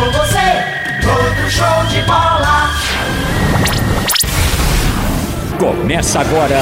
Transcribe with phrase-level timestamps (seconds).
[0.00, 0.64] com você,
[1.02, 2.70] todo show de bola.
[5.58, 6.58] Começa agora,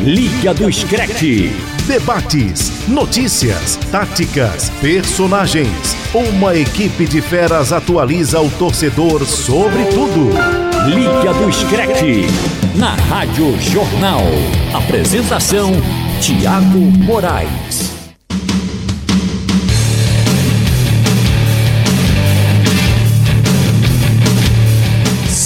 [0.00, 1.56] Liga do Screte.
[1.86, 5.96] Debates, notícias, táticas, personagens.
[6.12, 10.30] Uma equipe de feras atualiza o torcedor sobre tudo.
[10.86, 12.26] Liga do Screte.
[12.74, 14.22] Na Rádio Jornal.
[14.74, 15.72] Apresentação:
[16.20, 17.95] Tiago Moraes.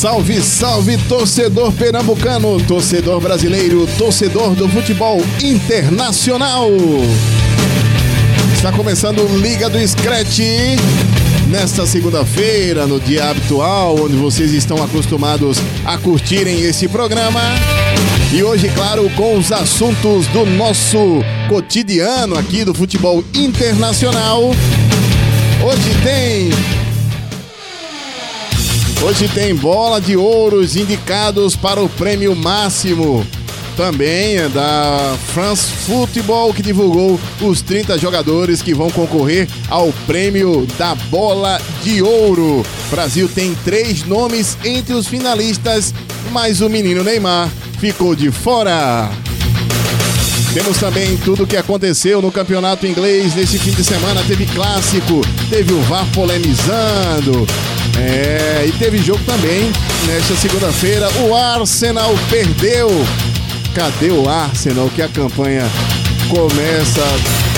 [0.00, 6.70] Salve, salve, torcedor pernambucano, torcedor brasileiro, torcedor do futebol internacional.
[8.54, 10.38] Está começando Liga do Scratch.
[11.50, 17.42] Nesta segunda-feira, no dia habitual, onde vocês estão acostumados a curtirem esse programa.
[18.32, 24.44] E hoje, claro, com os assuntos do nosso cotidiano aqui do futebol internacional.
[25.62, 26.79] Hoje tem
[29.02, 33.26] Hoje tem bola de ouros indicados para o prêmio máximo.
[33.74, 40.66] Também é da France Football que divulgou os 30 jogadores que vão concorrer ao prêmio
[40.76, 42.62] da bola de ouro.
[42.90, 45.94] Brasil tem três nomes entre os finalistas,
[46.30, 49.10] mas o menino Neymar ficou de fora.
[50.52, 54.22] Temos também tudo o que aconteceu no campeonato inglês nesse fim de semana.
[54.26, 57.46] Teve clássico, teve o VAR polemizando,
[58.00, 59.70] é, e teve jogo também
[60.06, 61.08] nesta segunda-feira.
[61.28, 62.88] O Arsenal perdeu.
[63.74, 64.88] Cadê o Arsenal?
[64.90, 65.64] Que a campanha
[66.28, 67.04] começa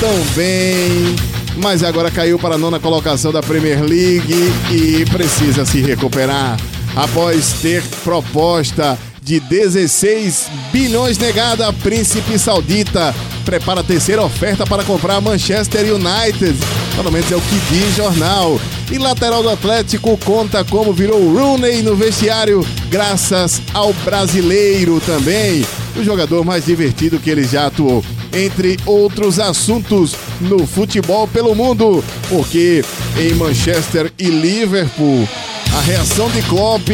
[0.01, 1.15] tão bem,
[1.57, 6.59] mas agora caiu para a nona colocação da Premier League e precisa se recuperar.
[6.97, 15.21] Após ter proposta de 16 bilhões negada, Príncipe Saudita prepara a terceira oferta para comprar
[15.21, 16.57] Manchester United.
[16.97, 18.61] Pelo menos é o que diz jornal.
[18.91, 25.64] E lateral do Atlético conta como virou Rooney no vestiário, graças ao brasileiro também,
[25.97, 28.05] o jogador mais divertido que ele já atuou.
[28.33, 32.85] Entre outros assuntos no futebol pelo mundo, porque
[33.19, 35.29] em Manchester e Liverpool,
[35.77, 36.89] a reação de Klopp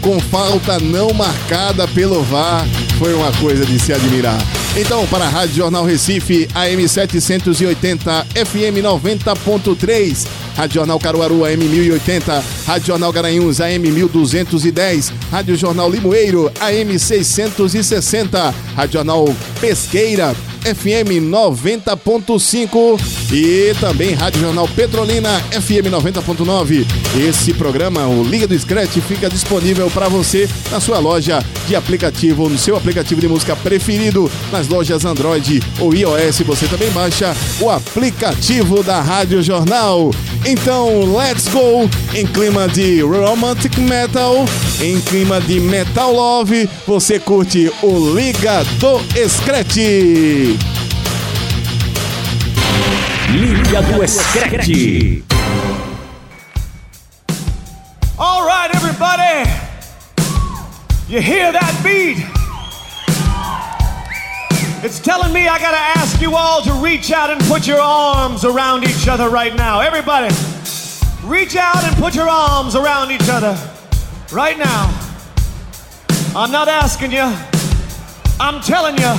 [0.00, 2.66] com falta não marcada pelo VAR
[2.98, 4.38] foi uma coisa de se admirar.
[4.76, 12.44] Então, para a Rádio Jornal Recife, AM 780, FM 90.3, Rádio Jornal Caruaru, AM 1080,
[12.66, 20.34] Rádio Jornal Garanhuns, AM 1210, Rádio Jornal Limoeiro, AM 660, Rádio Jornal Pesqueira,
[20.64, 22.98] FM 90.5
[23.30, 26.86] e também Rádio Jornal Petrolina FM 90.9.
[27.18, 32.48] Esse programa, o Liga do Scratch, fica disponível para você na sua loja de aplicativo,
[32.48, 36.40] no seu aplicativo de música preferido, nas lojas Android ou iOS.
[36.40, 40.10] Você também baixa o aplicativo da Rádio Jornal.
[40.46, 41.88] Então, let's go!
[42.14, 44.44] Em clima de romantic metal,
[44.78, 49.76] em clima de metal love, você curte o Liga do Scratch.
[53.30, 55.24] Liga do Screte.
[58.18, 59.48] All right, everybody.
[61.08, 62.33] You hear that beat?
[64.84, 68.44] It's telling me I gotta ask you all to reach out and put your arms
[68.44, 69.80] around each other right now.
[69.80, 70.28] Everybody,
[71.24, 73.58] reach out and put your arms around each other
[74.30, 74.92] right now.
[76.36, 77.34] I'm not asking you,
[78.38, 79.14] I'm telling you,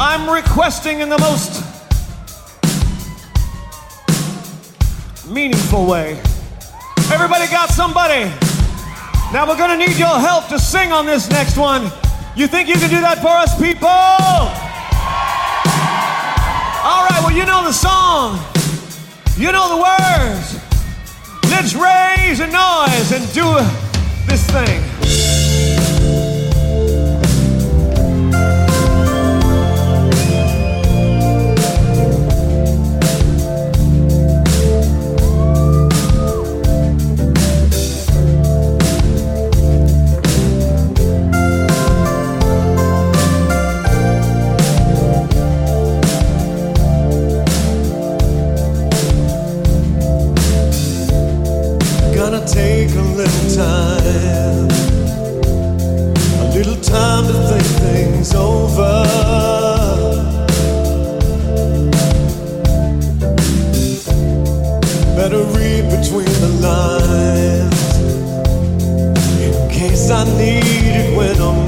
[0.00, 1.62] I'm requesting in the most
[5.28, 6.12] meaningful way.
[7.12, 8.32] Everybody got somebody?
[9.30, 11.92] Now we're gonna need your help to sing on this next one.
[12.36, 13.88] You think you can do that for us, people?
[16.84, 18.36] All right, well, you know the song,
[19.38, 20.60] you know the words.
[21.48, 23.56] Let's raise a noise and do
[24.28, 24.85] this thing.
[58.26, 59.04] everything's over.
[65.16, 67.98] Better read between the lines
[69.40, 71.65] in case I need it when I'm.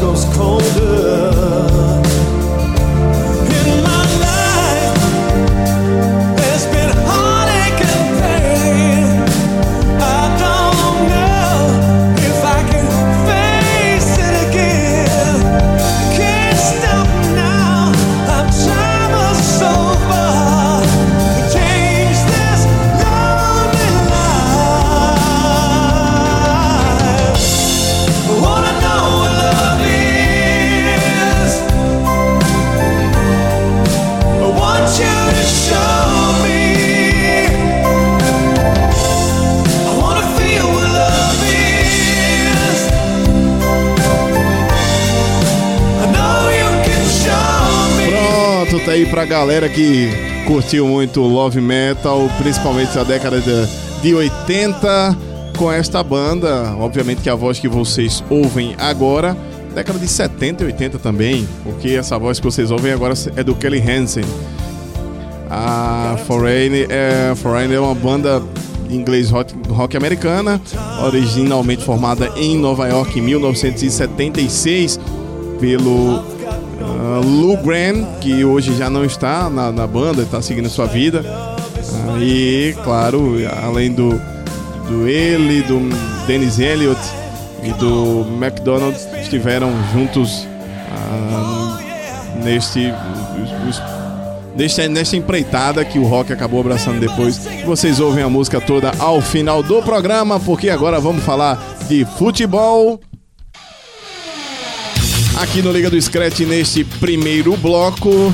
[0.00, 1.09] Goes colder.
[49.00, 50.10] Aí pra galera que
[50.46, 55.16] curtiu muito Love Metal, principalmente a década de, de 80,
[55.56, 56.74] com esta banda.
[56.78, 59.36] Obviamente que a voz que vocês ouvem agora,
[59.74, 63.54] década de 70 e 80 também, porque essa voz que vocês ouvem agora é do
[63.54, 64.24] Kelly Hansen.
[65.48, 68.42] A Foreign é, Foreign é uma banda
[68.90, 70.60] inglês rock, rock americana,
[71.04, 75.00] originalmente formada em Nova York em 1976
[75.58, 76.29] pelo
[77.10, 81.24] ah, Lou Graham, que hoje já não está na, na banda, está seguindo sua vida.
[81.26, 84.20] Ah, e, claro, além do,
[84.88, 85.80] do ele, do
[86.26, 87.00] Dennis Elliott
[87.62, 90.46] e do McDonald, estiveram juntos
[90.92, 91.78] ah,
[92.42, 92.92] neste,
[94.56, 97.40] neste, nesta empreitada que o rock acabou abraçando depois.
[97.64, 101.58] Vocês ouvem a música toda ao final do programa, porque agora vamos falar
[101.88, 103.00] de futebol
[105.40, 108.32] aqui no Liga do Scratch neste primeiro bloco.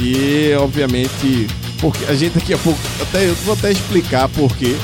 [0.00, 1.46] E obviamente,
[1.80, 4.76] porque a gente daqui a pouco, até, eu vou até explicar porque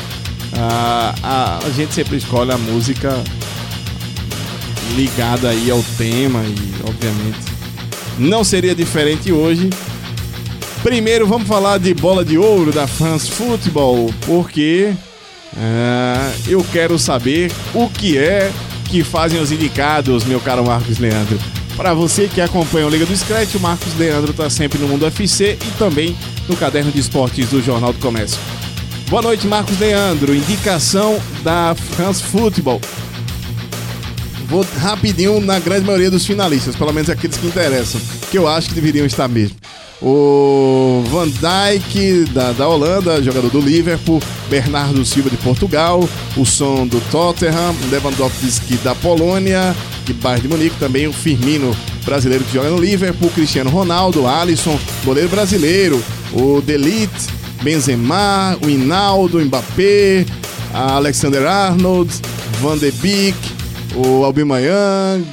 [0.52, 3.22] a, a, a gente sempre escolhe a música
[4.96, 7.38] ligada aí ao tema e obviamente
[8.18, 9.70] não seria diferente hoje.
[10.82, 14.92] Primeiro vamos falar de bola de ouro da France Football, porque
[15.56, 18.50] ah, eu quero saber o que é
[18.88, 21.38] que fazem os indicados, meu caro Marcos Leandro.
[21.78, 25.06] Para você que acompanha o Liga do Scratch, o Marcos Leandro está sempre no Mundo
[25.06, 26.16] FC e também
[26.48, 28.36] no Caderno de Esportes do Jornal do Comércio.
[29.08, 30.34] Boa noite, Marcos Leandro.
[30.34, 32.80] Indicação da France Football.
[34.48, 38.70] Vou rapidinho na grande maioria dos finalistas, pelo menos aqueles que interessam, que eu acho
[38.70, 39.56] que deveriam estar mesmo.
[40.00, 46.86] O Van Dijk da, da Holanda, jogador do Liverpool, Bernardo Silva de Portugal, o Son
[46.86, 49.74] do Tottenham, Lewandowski da Polônia,
[50.04, 54.78] de Bayern de Munique, também o Firmino brasileiro que joga no Liverpool, Cristiano Ronaldo, Alisson,
[55.04, 56.02] goleiro brasileiro,
[56.32, 57.26] o Delite,
[57.62, 60.24] Benzema, o Hinaldo, Mbappé,
[60.72, 62.10] Alexander Arnold,
[62.60, 63.36] Van de Beek,
[63.96, 65.24] o Aubameyang,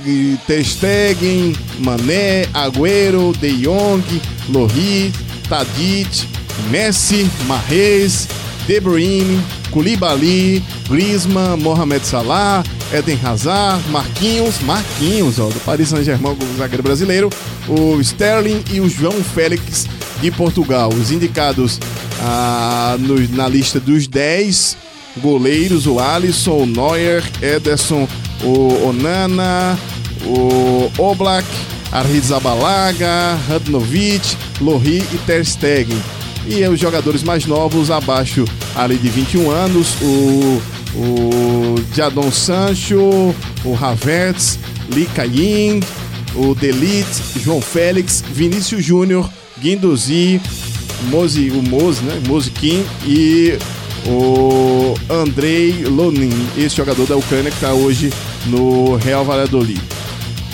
[0.48, 4.04] Ter Stegen, Mané, Agüero, De Jong,
[4.50, 5.12] Lohri,
[5.50, 6.28] Tadic,
[6.70, 8.28] Messi, Mahrez,
[8.68, 9.40] De Bruyne,
[9.72, 17.30] Koulibaly, Griezmann, Mohamed Salah, Eden Hazard, Marquinhos, Marquinhos, ó, do Paris Saint-Germain, o zagueiro brasileiro,
[17.68, 19.86] o Sterling e o João Félix
[20.22, 20.90] de Portugal.
[20.90, 21.80] Os indicados
[22.22, 24.78] ah, no- na lista dos 10
[25.18, 28.08] goleiros, o Alisson, o Neuer, Ederson,
[28.44, 29.78] o Onana,
[30.26, 31.48] o Oblak,
[31.96, 35.98] Arrizabalaga, Radnovic, Lohri e Ter Stegen.
[36.46, 38.44] E os jogadores mais novos, abaixo
[38.76, 40.62] ali de 21 anos, o,
[40.94, 43.34] o Jadon Sancho,
[43.64, 44.60] o Havertz,
[44.94, 45.80] Lee Kaying,
[46.36, 50.42] o Delite, João Félix, Vinícius Júnior, Guindozi,
[51.10, 52.22] Mozi, o Mozi, né?
[52.28, 53.58] Mozi Kim e
[54.06, 58.12] o Andrei Lonin, esse jogador da Ucrânia que está hoje
[58.48, 59.82] no Real Valladolid.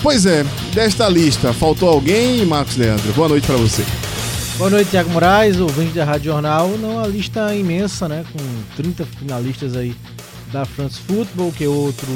[0.01, 0.43] Pois é,
[0.73, 3.13] desta lista, faltou alguém, Marcos Leandro?
[3.13, 3.83] Boa noite para você.
[4.57, 6.69] Boa noite, Tiago Moraes, ouvinte da Rádio Jornal.
[6.79, 8.23] Não, uma lista imensa, né?
[8.31, 8.39] Com
[8.75, 9.95] 30 finalistas aí
[10.51, 12.07] da France Football, que é outro,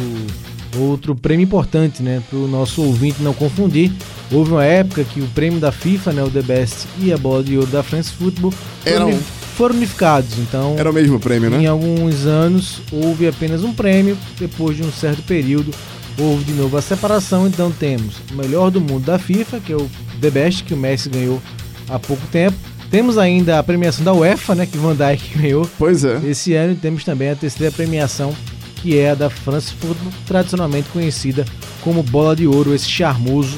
[0.78, 2.22] outro prêmio importante, né?
[2.30, 3.92] Para o nosso ouvinte não confundir.
[4.32, 6.24] Houve uma época que o prêmio da FIFA, né?
[6.24, 8.52] O The Best e a bola de ouro da France Football
[8.84, 9.20] foram, Eram-
[9.56, 10.38] foram unificados.
[10.40, 11.68] Então, Era o mesmo prêmio, em né?
[11.68, 15.72] alguns anos houve apenas um prêmio, depois de um certo período
[16.18, 19.76] houve de novo a separação, então temos o melhor do mundo da FIFA, que é
[19.76, 19.90] o
[20.22, 21.42] The Best, que o Messi ganhou
[21.90, 22.58] há pouco tempo.
[22.90, 26.22] Temos ainda a premiação da UEFA, né, que Van Dijk ganhou Pois é.
[26.26, 28.34] esse ano, e temos também a terceira premiação,
[28.78, 31.46] que é a da France Football, tradicionalmente conhecida
[31.82, 33.58] como Bola de Ouro, esse charmoso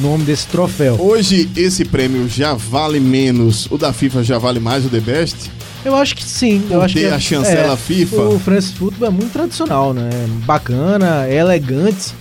[0.00, 0.96] nome desse troféu.
[0.98, 5.50] Hoje esse prêmio já vale menos, o da FIFA já vale mais o The Best?
[5.84, 6.66] Eu acho que sim.
[6.70, 8.22] Eu acho que é- a chancela é, FIFA?
[8.22, 10.08] O France Football é muito tradicional, né?
[10.44, 12.12] Bacana, é elegante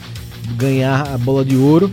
[0.58, 1.92] ganhar a bola de ouro.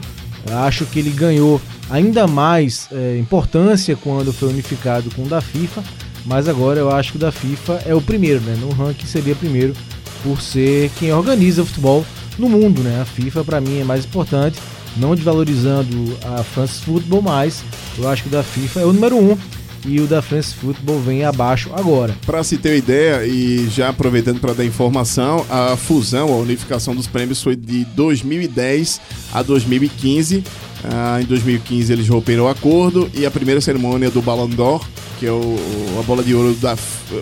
[0.48, 1.60] Eu acho que ele ganhou
[1.90, 5.82] ainda mais é, importância quando foi unificado com o da FIFA.
[6.24, 8.56] Mas agora eu acho que o da FIFA é o primeiro, né?
[8.60, 9.74] No ranking seria primeiro
[10.22, 12.04] por ser quem organiza o futebol
[12.38, 13.00] no mundo, né?
[13.00, 14.58] A FIFA para mim é mais importante,
[14.96, 17.62] não desvalorizando a France Football, mas
[17.96, 19.36] eu acho que o da FIFA é o número um
[19.84, 22.14] e o da France Football vem abaixo agora.
[22.26, 26.94] Para se ter uma ideia, e já aproveitando para dar informação, a fusão, a unificação
[26.94, 29.00] dos prêmios foi de 2010
[29.32, 30.44] a 2015.
[30.84, 34.86] Ah, em 2015 eles romperam o acordo e a primeira cerimônia do Ballon d'Or,
[35.18, 35.56] que é o,
[35.98, 36.76] a bola de ouro da.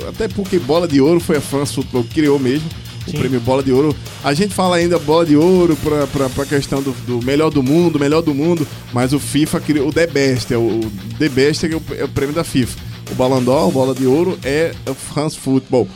[0.09, 2.69] Até porque bola de ouro foi a France Football que criou mesmo.
[3.07, 3.95] O prêmio Bola de Ouro.
[4.25, 7.63] A gente fala ainda bola de ouro pra, pra, pra questão do, do melhor do
[7.63, 11.29] mundo, melhor do mundo, mas o FIFA criou o The Best, é o, o The
[11.29, 12.79] Best é o, é o prêmio da FIFA.
[13.11, 15.89] O Ballon d'Or, bola de ouro, é o France Football.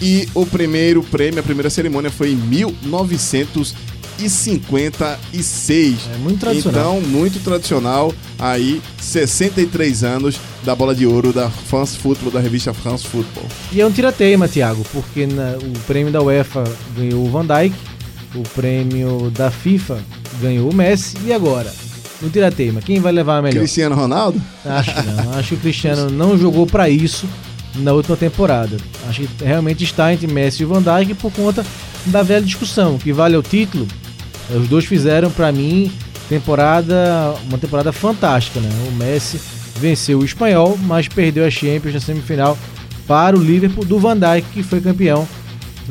[0.00, 2.36] E o primeiro prêmio, a primeira cerimônia foi em
[4.18, 6.08] 1956.
[6.12, 6.98] É muito tradicional.
[6.98, 8.12] Então, muito tradicional.
[8.38, 13.44] Aí, 63 anos da bola de ouro da France Football, da revista France Football.
[13.72, 16.64] E é um tirateima, Thiago, porque na- o prêmio da UEFA
[16.96, 17.74] ganhou o Van Dijk,
[18.34, 19.98] o prêmio da FIFA
[20.40, 21.72] ganhou o Messi, e agora?
[22.20, 23.58] No tirateima, quem vai levar a melhor?
[23.60, 24.40] Cristiano Ronaldo?
[24.64, 25.32] Acho que não.
[25.34, 27.28] Acho que o Cristiano não jogou pra isso
[27.76, 28.76] na última temporada.
[29.08, 31.64] Acho que realmente está entre Messi e o Van Dijk por conta
[32.06, 33.86] da velha discussão, que vale o título.
[34.50, 35.90] Os dois fizeram pra mim
[36.28, 38.70] temporada, uma temporada fantástica, né?
[38.88, 39.40] O Messi
[39.76, 42.56] venceu o espanhol, mas perdeu a Champions na semifinal
[43.06, 45.28] para o Liverpool do Van Dijk, que foi campeão,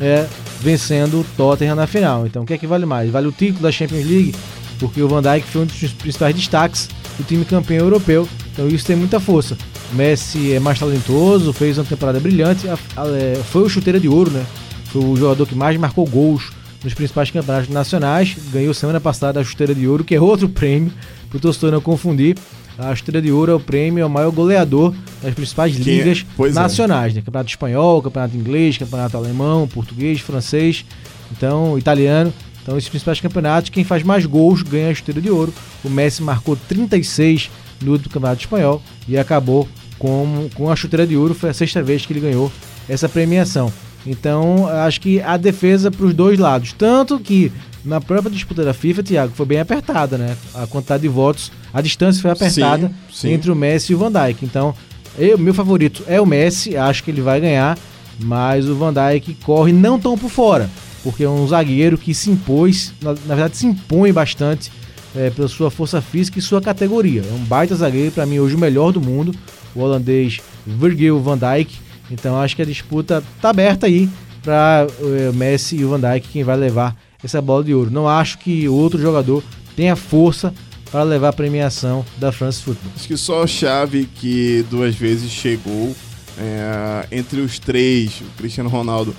[0.00, 0.26] é,
[0.60, 2.26] vencendo o Tottenham na final.
[2.26, 3.10] Então, o que é que vale mais?
[3.10, 4.34] Vale o título da Champions League,
[4.78, 8.28] porque o Van Dijk foi um dos principais destaques do time campeão europeu.
[8.52, 9.56] Então, isso tem muita força.
[9.92, 14.30] O Messi é mais talentoso, fez uma temporada brilhante, é, foi o chuteira de ouro,
[14.30, 14.44] né?
[14.86, 16.50] Foi o jogador que mais marcou gols
[16.84, 18.36] nos principais campeonatos nacionais.
[18.52, 20.92] Ganhou semana passada a chuteira de ouro, que é outro prêmio,
[21.28, 22.36] para o torcedor não confundir.
[22.78, 25.84] A chuteira de ouro é o prêmio, é o maior goleador das principais Que é-
[25.84, 26.48] ligas é.
[26.50, 27.22] nacionais, né?
[27.22, 30.84] Campeonato espanhol, campeonato inglês, campeonato alemão, português, francês,
[31.32, 32.32] então italiano.
[32.62, 35.52] Então, esses principais campeonatos, quem faz mais gols ganha a chuteira de ouro.
[35.84, 37.50] O Messi marcou 36
[37.82, 41.34] no último campeonato espanhol e acabou com, com a chuteira de ouro.
[41.34, 42.50] Foi a sexta vez que ele ganhou
[42.88, 43.70] essa premiação.
[44.06, 46.72] Então, acho que a defesa para os dois lados.
[46.72, 47.50] Tanto que
[47.84, 50.36] na própria disputa da FIFA, Thiago, foi bem apertada, né?
[50.54, 53.32] A quantidade de votos, a distância foi apertada Sim, sim.
[53.32, 54.44] entre o Messi e o Van Dijk.
[54.44, 54.74] Então,
[55.18, 57.78] eu, meu favorito é o Messi, acho que ele vai ganhar,
[58.18, 60.68] mas o Van Dijk corre não tão por fora,
[61.02, 64.72] porque é um zagueiro que se impôs, na, na verdade se impõe bastante
[65.14, 67.22] é, pela sua força física e sua categoria.
[67.22, 69.34] É um baita zagueiro, para mim hoje o melhor do mundo,
[69.74, 71.83] o holandês Virgil van Dijk.
[72.10, 74.08] Então acho que a disputa tá aberta aí
[74.42, 77.90] para o Messi e o Van Dijk quem vai levar essa bola de ouro.
[77.90, 79.42] Não acho que outro jogador
[79.74, 80.52] tenha força
[80.90, 82.92] para levar a premiação da France Football.
[82.94, 85.94] Acho que só a chave que duas vezes chegou
[86.38, 89.14] é, entre os três, o Cristiano Ronaldo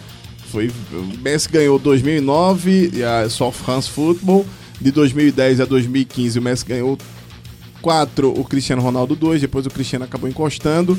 [0.50, 0.72] foi.
[0.92, 4.46] O Messi ganhou 2009 e a só France Football.
[4.80, 6.98] De 2010 a 2015, o Messi ganhou
[7.82, 9.42] 4, o Cristiano Ronaldo 2.
[9.42, 10.98] Depois o Cristiano acabou encostando.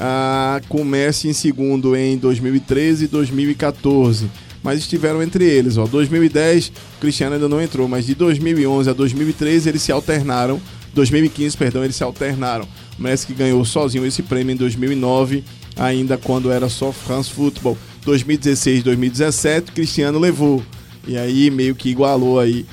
[0.00, 4.30] Ah, com Messi em segundo em 2013 e 2014.
[4.62, 5.76] Mas estiveram entre eles.
[5.76, 5.86] Ó.
[5.86, 10.60] 2010, o Cristiano ainda não entrou, mas de 2011 a 2013 eles se alternaram.
[10.94, 12.66] 2015, perdão, eles se alternaram.
[12.98, 15.42] O Messi que ganhou sozinho esse prêmio em 2009,
[15.76, 17.76] ainda quando era só France Football.
[18.04, 20.62] 2016, 2017, Cristiano levou.
[21.06, 22.64] E aí meio que igualou aí.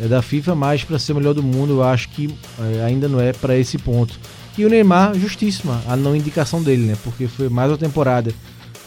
[0.00, 3.08] é, da FIFA, mas para ser o melhor do mundo, eu acho que é, ainda
[3.08, 4.18] não é para esse ponto.
[4.56, 6.96] E o Neymar, justíssima a não indicação dele, né?
[7.02, 8.32] Porque foi mais uma temporada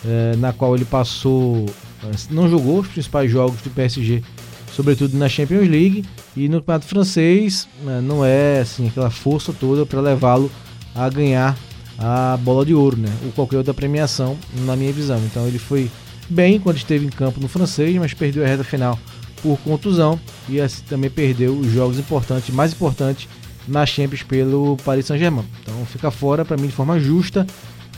[0.06, 1.66] é, na qual ele passou,
[2.04, 4.24] é, não jogou os principais jogos do PSG,
[4.72, 6.06] sobretudo na Champions League,
[6.38, 10.50] e no campeonato francês né, não é assim aquela força toda para levá-lo
[10.96, 11.58] a ganhar
[11.98, 13.10] a bola de ouro, né?
[13.26, 15.20] Ou qualquer outra premiação, na minha visão.
[15.26, 15.92] Então ele foi
[16.30, 18.98] bem quando esteve em campo no francês, mas perdeu a reta final
[19.42, 23.28] por contusão e assim, também perdeu os jogos importantes, mais importantes
[23.68, 25.46] na Champions pelo Paris Saint-Germain.
[25.62, 27.46] Então fica fora para mim de forma justa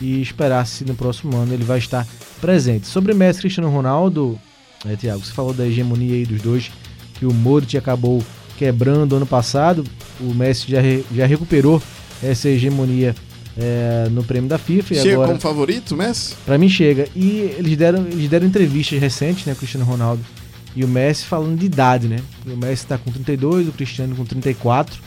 [0.00, 2.06] e esperar se no próximo ano ele vai estar
[2.40, 2.86] presente.
[2.86, 4.38] Sobre Messi Cristiano Ronaldo,
[4.84, 6.70] é, Thiago, você falou da hegemonia aí dos dois,
[7.14, 8.22] que o Modric acabou
[8.56, 9.84] quebrando ano passado,
[10.20, 11.82] o Messi já, re, já recuperou
[12.22, 13.14] essa hegemonia
[13.58, 14.94] é, no prêmio da FIFA.
[14.94, 16.34] chega agora, como favorito, Messi?
[16.44, 17.08] Para mim chega.
[17.14, 20.22] E eles deram, eles deram entrevistas recentes, né, Cristiano Ronaldo
[20.74, 22.18] e o Messi falando de idade, né?
[22.46, 24.98] O Messi está com 32, o Cristiano com 34,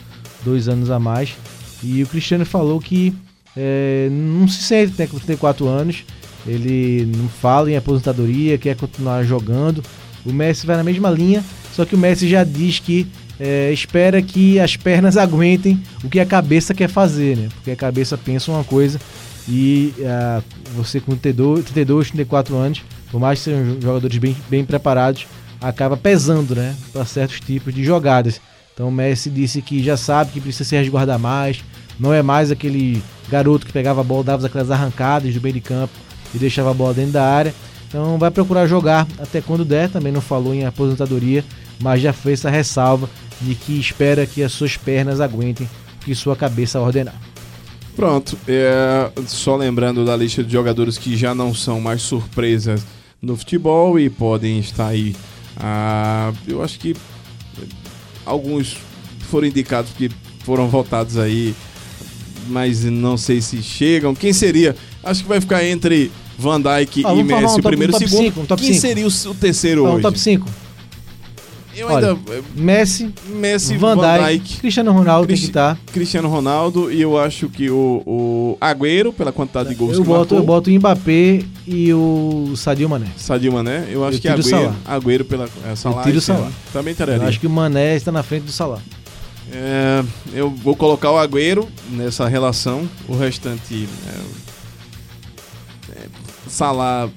[0.44, 1.36] dois anos a mais.
[1.84, 3.14] E o Cristiano falou que
[3.58, 6.04] é, não se sente né, com 34 anos,
[6.46, 9.84] ele não fala em aposentadoria, quer continuar jogando.
[10.26, 13.08] O Messi vai na mesma linha, só que o Messi já diz que
[13.40, 17.50] é, espera que as pernas aguentem o que a cabeça quer fazer, né?
[17.56, 19.00] Porque a cabeça pensa uma coisa
[19.48, 20.44] e uh,
[20.76, 25.28] você com 32, 32, 34 anos, por mais que sejam jogadores bem, bem preparados,
[25.62, 28.42] acaba pesando, né, para certos tipos de jogadas.
[28.74, 31.64] Então o Messi disse que já sabe que precisa se resguardar mais,
[32.00, 35.62] não é mais aquele garoto que pegava a bola, dava aquelas arrancadas do meio de
[35.62, 35.94] campo
[36.34, 37.54] e deixava a bola dentro da área.
[37.88, 41.46] Então vai procurar jogar até quando der, também não falou em aposentadoria,
[41.80, 43.10] mas já fez essa ressalva
[43.42, 45.68] de que espera que as suas pernas aguentem
[46.02, 47.16] o que sua cabeça ordenar.
[47.96, 52.86] Pronto, é, só lembrando da lista de jogadores que já não são mais surpresas
[53.22, 55.16] no futebol e podem estar aí
[55.58, 56.96] ah, eu acho que
[58.26, 58.78] alguns
[59.30, 60.10] foram indicados que
[60.44, 61.56] foram votados aí,
[62.48, 64.14] mas não sei se chegam.
[64.14, 64.76] Quem seria?
[65.04, 68.00] Acho que vai ficar entre Van Dijk ah, e Messi um o primeiro e um
[68.00, 68.24] segundo.
[68.24, 68.82] Cinco, um Quem cinco.
[68.82, 70.00] seria o, o terceiro Fala hoje?
[70.00, 70.50] um top 5.
[71.76, 75.78] Eu Olha, ainda Messi, Messi, Van Dijk, Cristiano Ronaldo tem que Cristi- estar.
[75.92, 80.08] Cristiano Ronaldo e eu acho que o, o Agüero pela quantidade de gols Eu que
[80.08, 80.38] boto, marcou.
[80.38, 83.08] eu boto o Mbappé e o Sadio Mané.
[83.18, 84.76] Sadio Mané, eu acho Eu que Agüero.
[84.86, 86.22] Agüero pela é, Salah, tiro o.
[86.22, 86.50] Salah.
[86.72, 87.28] Também Eu estaria.
[87.28, 88.80] acho que o Mané está na frente do Salah.
[89.52, 92.90] É, eu vou colocar o Agüero nessa relação.
[93.08, 93.88] O restante.
[94.08, 96.06] É, é,
[96.48, 97.10] Salah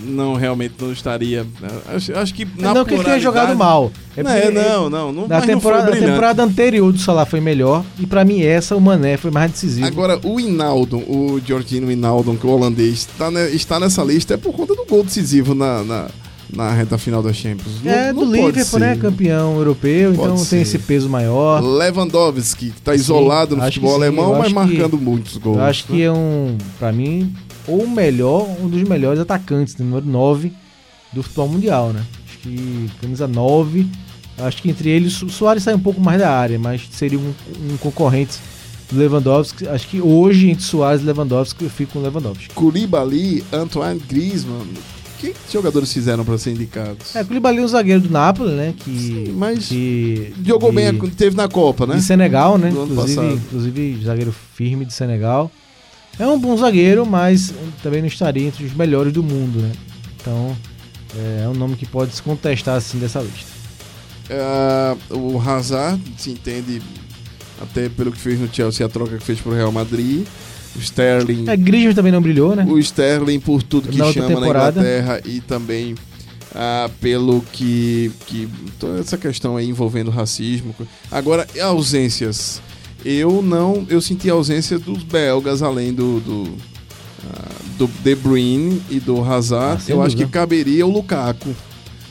[0.00, 1.46] não realmente não estaria.
[1.90, 3.90] é, Acho, acho que na não que ele tenha jogado mal.
[4.16, 7.40] É Não, é, não, não, não, Na mas não temporada, temporada anterior do Salah foi
[7.40, 7.84] melhor.
[7.98, 9.86] E pra mim essa, o Mané foi mais decisivo.
[9.86, 14.34] Agora, o Inaldo, o Georgino Inaldo, que é o holandês, está, ne- está nessa lista
[14.34, 16.06] é por conta do gol decisivo na, na,
[16.52, 17.84] na reta final da Champions.
[17.84, 18.96] É não do Liverpool, né?
[18.96, 20.50] Campeão europeu, Pode então ser.
[20.50, 21.60] tem esse peso maior.
[21.62, 25.58] Lewandowski, que está isolado no que futebol sim, alemão, mas marcando muitos gols.
[25.58, 26.02] Eu acho que né?
[26.04, 27.34] é um, pra mim,
[27.68, 29.84] ou o melhor, um dos melhores atacantes, né?
[29.84, 30.52] número 9
[31.12, 32.02] do futebol mundial, né?
[32.28, 33.86] Acho que camisa 9.
[34.38, 37.32] Acho que entre eles o Soares sai um pouco mais da área, mas seria um,
[37.72, 38.38] um concorrente
[38.90, 39.66] do Lewandowski.
[39.66, 42.50] Acho que hoje, entre Soares e Lewandowski, eu fico com o Lewandowski.
[42.54, 44.66] Koulibaly, Antoine Griezmann.
[45.18, 47.16] Que jogadores fizeram para ser indicados?
[47.16, 48.74] É, Koulibaly é um zagueiro do Napoli, né?
[48.76, 51.96] Que, Sim, mas que Jogou de- bem, teve na Copa, né?
[51.96, 52.68] De Senegal, né?
[52.68, 55.50] Inclusive, inclusive, zagueiro firme de Senegal.
[56.18, 57.52] É um bom zagueiro, mas
[57.82, 59.72] também não estaria entre os melhores do mundo, né?
[60.20, 60.56] Então,
[61.16, 63.46] é, é um nome que pode se contestar assim dessa lista.
[64.30, 66.80] Ah, o Hazard se entende
[67.60, 70.26] até pelo que fez no Chelsea, a troca que fez pro Real Madrid.
[70.74, 72.66] O Sterling, É, Griezmann também não brilhou, né?
[72.68, 74.82] o Sterling por tudo que Na chama temporada.
[74.82, 75.94] na Inglaterra e também
[76.54, 78.48] ah, pelo que, que
[78.78, 80.74] toda essa questão aí envolvendo racismo.
[81.10, 82.60] Agora, ausências.
[83.08, 86.54] Eu não, eu senti a ausência dos belgas além do do,
[87.32, 89.80] ah, do De Bruyne e do Hazard.
[89.86, 91.54] Ah, eu acho que caberia o Lukaku.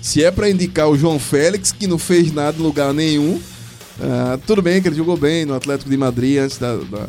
[0.02, 3.40] Se é pra indicar o João Félix, que não fez nada em lugar nenhum,
[4.02, 7.08] ah, tudo bem que ele jogou bem no Atlético de Madrid antes da, da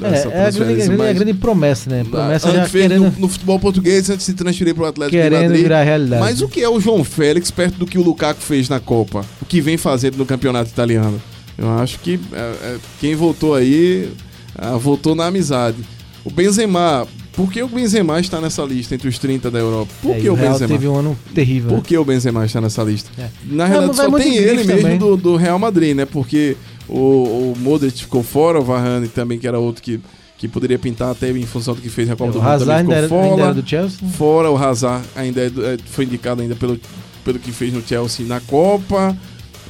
[0.00, 2.04] É, é a grande, transferência, grande- mas- a grande promessa, né?
[2.08, 5.16] Promessa já fez querendo, no, no futebol português antes de se transferir para o Atlético
[5.16, 5.62] de querendo Madrid.
[5.62, 6.20] virar realidade.
[6.22, 9.24] Mas o que é o João Félix perto do que o Lukaku fez na Copa?
[9.42, 11.20] O que vem fazendo no campeonato italiano?
[11.58, 14.12] Eu acho que é, é, quem voltou aí,
[14.54, 15.78] ah, voltou na amizade.
[16.24, 19.92] O Benzema, por que o Benzema está nessa lista entre os 30 da Europa?
[20.00, 20.72] Por É, que e o Real Benzema?
[20.72, 21.70] teve um ano terrível.
[21.70, 21.82] Por né?
[21.84, 23.10] que o Benzema está nessa lista?
[23.18, 23.28] É.
[23.44, 26.04] Na realidade, vai só tem em ele mesmo do, do Real Madrid, né?
[26.04, 26.56] Porque
[26.88, 30.00] o, o Modric ficou fora, o Varane também, que era outro que,
[30.36, 32.76] que poderia pintar até em função do que fez na Copa do o Mundo, também
[32.76, 33.54] ainda ficou fora.
[33.54, 34.08] do Chelsea.
[34.10, 36.78] Fora o Hazard, ainda é é, foi indicado ainda pelo,
[37.24, 39.16] pelo que fez no Chelsea na Copa.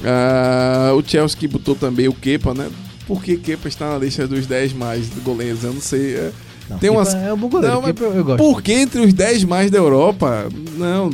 [0.03, 2.69] Ah, o Chelsea que botou também o Kepa, né?
[3.07, 5.63] Por que Kepa está na lista dos 10 mais goleiros?
[5.63, 6.15] Eu não sei.
[6.15, 6.31] é.
[6.69, 7.75] Não, Tem umas- É um bom goleiro.
[7.75, 8.37] Não, mas Kepa eu, gosto.
[8.37, 10.47] Por que entre os 10 mais da Europa?
[10.77, 11.09] Não,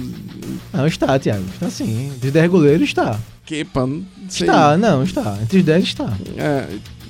[0.74, 1.46] Não, está, Thiago.
[1.54, 2.12] Está sim.
[2.16, 3.18] Entre os 10 goleiros está.
[3.46, 4.48] Kepa, não sei.
[4.48, 5.38] Está, não, está.
[5.42, 6.14] Entre os 10 está.
[6.38, 6.66] É,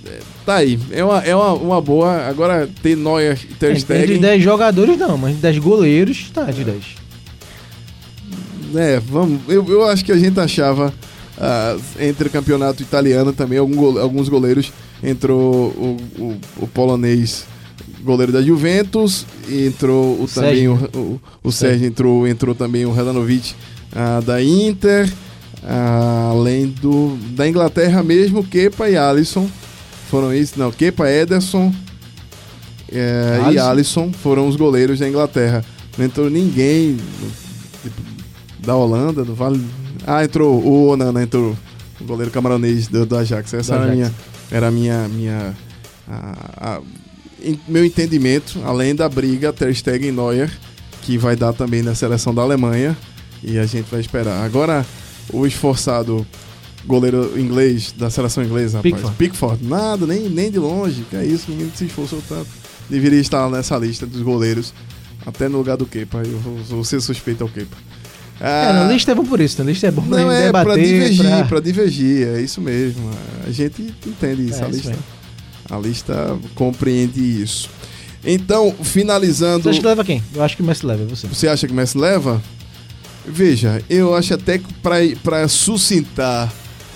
[0.06, 0.80] é, tá aí.
[0.92, 2.28] É uma, é uma, uma boa.
[2.28, 4.16] Agora ter Neuer e Ter Entre Stegen.
[4.16, 6.84] os 10 jogadores não, mas entre os 10 goleiros está entre os 10.
[8.76, 9.42] É, vamos.
[9.48, 10.94] Eu, eu acho que a gente achava
[11.38, 14.72] ah, entre o campeonato italiano também algum alguns goleiros.
[15.04, 17.46] Entrou o, o, o polonês
[18.04, 20.90] goleiro da Juventus, e entrou o, também Sérgio.
[20.94, 23.56] o, o, o Sérgio entrou, entrou também o Helanovic
[23.92, 25.12] ah, da Inter,
[25.64, 29.50] ah, além do da Inglaterra mesmo, Kepa e Alisson
[30.10, 31.74] foram isso, não, Kepa, Ederson
[32.92, 33.70] é, e Alisson.
[33.70, 35.66] Alisson foram os goleiros da Inglaterra.
[35.98, 36.98] Não entrou ninguém
[37.82, 38.02] tipo,
[38.60, 39.62] da Holanda, do Vale.
[40.06, 41.56] Ah, entrou o Onana, entrou
[42.00, 43.54] o goleiro camaronês do, do Ajax.
[43.54, 43.96] Essa Do era a Ajax.
[43.98, 44.14] minha,
[44.52, 45.54] era minha, minha
[46.08, 46.82] a- a-
[47.44, 50.52] em- meu entendimento, além da briga Ter Stegen e Neuer,
[51.02, 52.96] que vai dar também na seleção da Alemanha,
[53.44, 54.44] e a gente vai esperar.
[54.44, 54.86] Agora,
[55.32, 56.26] o esforçado
[56.86, 58.94] goleiro inglês da seleção inglesa, rapaz.
[58.94, 59.18] Pickford.
[59.18, 62.48] Pickford, nada, nem, nem de longe, que é isso, o menino se esforçou tanto.
[62.90, 64.72] Deveria estar nessa lista dos goleiros,
[65.26, 67.76] até no lugar do Kepa, eu vou, vou ser suspeito ao Kepa.
[68.40, 69.64] É, na lista é bom por isso.
[69.64, 70.66] Na lista é bom Não, é debater.
[70.74, 73.10] pra divergir, pra- pra divergir, é isso mesmo.
[73.48, 74.90] A gente entende isso, É, a isso lista.
[74.90, 75.04] mesmo.
[75.70, 77.70] A lista compreende isso.
[78.24, 79.64] Então, finalizando.
[79.64, 80.24] Você acha que leva quem?
[80.34, 81.28] Eu acho que o Messi leva, é você.
[81.28, 82.42] Você acha que o Messi leva?
[83.28, 84.72] Veja, eu acho até que
[85.24, 86.52] para suscitar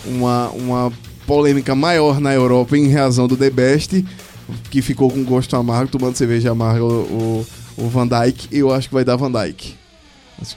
[0.05, 0.93] uma, uma
[1.25, 4.05] polêmica maior na Europa em razão do The Best,
[4.69, 7.45] que ficou com gosto amargo, tomando cerveja amarga o,
[7.77, 9.75] o, o Van Dijk, eu acho que vai dar Van Dijk.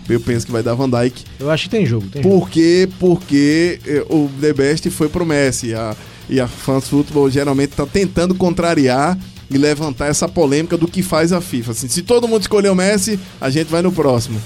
[0.08, 1.24] Eu penso que vai dar Van Dijk.
[1.40, 2.06] Eu acho que tem jogo.
[2.08, 2.38] Tem jogo.
[2.40, 2.88] Por quê?
[2.98, 5.74] Porque eh, o The Best foi pro Messi.
[5.74, 5.96] A,
[6.28, 9.18] e a Fans Football geralmente tá tentando contrariar
[9.50, 11.72] e levantar essa polêmica do que faz a FIFA.
[11.72, 14.40] Assim, se todo mundo escolher o Messi, a gente vai no próximo.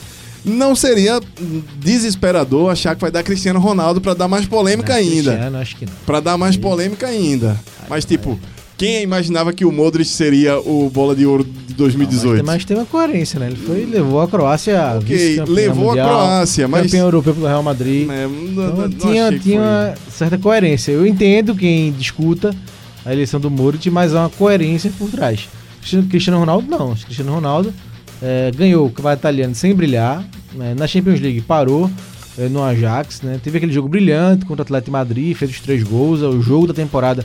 [0.45, 1.21] Não seria
[1.79, 5.31] desesperador achar que vai dar Cristiano Ronaldo para dar mais polêmica Não, ainda.
[5.33, 5.93] Cristiano, acho que não.
[6.05, 7.59] Pra dar mais polêmica ainda.
[7.89, 8.39] Mas tipo,
[8.77, 12.45] quem imaginava que o Modric seria o bola de ouro de 2018?
[12.45, 13.47] Mas, mas tem uma coerência, né?
[13.47, 17.47] Ele foi, levou a Croácia a Ok, levou a mundial, Croácia, mas- campeão europeu pelo
[17.47, 18.09] Real Madrid.
[18.11, 20.93] É, não- Então, não- não tinha que tinha uma certa coerência.
[20.93, 22.55] Eu entendo quem discuta
[23.05, 25.49] a eleição do Modric, mas há uma coerência por trás.
[26.11, 26.95] Cristiano- Ronaldo não.
[26.97, 27.73] Cristiano Ronaldo
[28.21, 30.25] eh, ganhou o campeonato italiano sem brilhar.
[30.55, 30.75] né?
[30.77, 31.91] Na Champions League parou
[32.39, 33.21] eh, no Ajax.
[33.23, 33.39] Né?
[33.43, 36.23] Teve aquele jogo brilhante contra o Atlético Madrid, fez os três gols.
[36.23, 37.25] É o jogo da temporada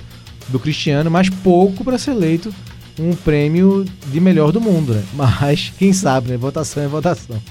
[0.49, 2.53] do Cristiano, mas pouco para ser eleito
[2.99, 4.93] um prêmio de melhor do mundo.
[4.93, 5.03] Né?
[5.13, 6.37] Mas quem sabe, né?
[6.37, 7.41] Votação é votação.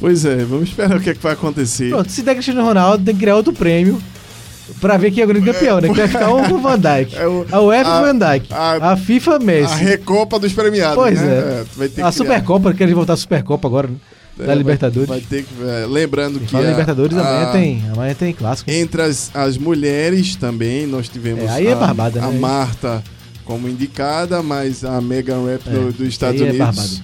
[0.00, 1.90] Pois é, vamos esperar o que, é que vai acontecer.
[1.90, 4.00] Pronto, se der Cristiano Ronaldo, tem que criar outro prêmio
[4.80, 5.88] pra ver quem é o grande campeão, né?
[5.88, 7.16] Que vai ficar o Van Dijk.
[7.16, 8.46] É o- a UEFA a- Van Dijk.
[8.52, 9.72] a- A, FIFA Messi.
[9.72, 10.94] A Recopa dos premiados.
[10.94, 11.64] Pois né?
[11.80, 11.88] é.
[11.88, 13.96] ter a que Supercopa, querem voltar a Supercopa agora, né?
[14.38, 15.08] Criar- da é, Libertadores.
[15.08, 15.54] Vai, ter que.
[15.62, 16.56] é, lembrando que.
[16.56, 18.70] A- Libertadores, a- amanhã tem, amanhã tem clássico.
[18.70, 22.38] Entre as, as mulheres também, nós tivemos É, aí é a, barbada, a né?
[22.38, 23.02] Marta
[23.44, 27.02] como indicada, mas a Megan Rapinoe É, dos Estados é Unidos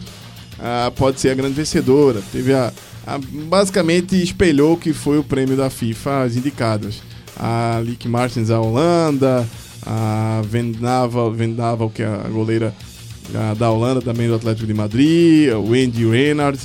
[0.61, 2.20] ah, pode ser a grande vencedora.
[2.33, 2.73] Teve a,
[3.07, 3.18] a-
[3.49, 7.03] basicamente espelhou o que foi o prêmio da FIFA, as indicadas.
[7.37, 9.47] A Lick Martins, a Holanda,
[9.85, 12.73] a Vendaval, Vendaval que é a goleira
[13.35, 16.59] ah, da Holanda, também do Atlético de Madrid, o Wendy Renard,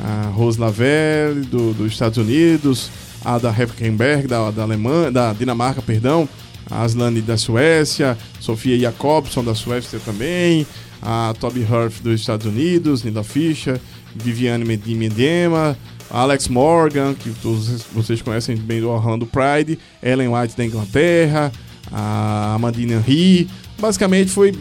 [0.00, 2.90] a Rose Lavelle do, dos Estados Unidos,
[3.24, 6.28] a da Hefkenberg da, da Alemanha, da Dinamarca, perdão,
[6.70, 10.66] a Aslane da Suécia, Sofia Jacobson da Suécia também,
[11.00, 13.80] a Toby Hurth dos Estados Unidos, Nila Fischer,
[14.14, 15.76] Viviane Medema,
[16.10, 21.52] Alex Morgan, que todos vocês conhecem bem do Orlando Pride, Ellen White da Inglaterra,
[21.92, 23.48] a Amandine Henry.
[23.78, 24.54] Basicamente foi,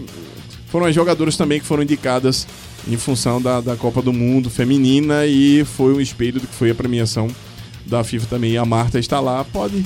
[0.68, 2.48] foram as jogadoras também que foram indicadas
[2.88, 6.70] em função da, da Copa do Mundo feminina e foi um espelho do que foi
[6.70, 7.28] a premiação
[7.86, 8.52] da FIFA também.
[8.54, 9.84] E a Marta está lá, pode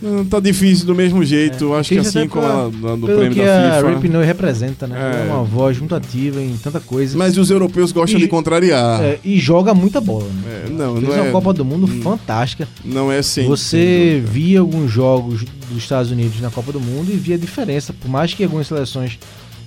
[0.00, 1.74] Não, tá difícil do mesmo jeito.
[1.74, 3.94] Acho que assim como ela- no Pelo prêmio que da a FIFA.
[3.94, 4.96] Rapinoe representa, né?
[4.96, 5.28] É.
[5.28, 7.18] É uma voz muito ativa em tanta coisa.
[7.18, 9.02] Mas os europeus gostam E- de contrariar.
[9.02, 10.64] É, e joga muita bola, né?
[10.66, 12.68] É, não, Fez não uma é, Copa do Mundo fantástica.
[12.84, 17.16] não é sem Você via alguns jogos dos Estados Unidos na Copa do Mundo e
[17.16, 17.92] via a diferença.
[17.92, 19.18] Por mais que algumas seleções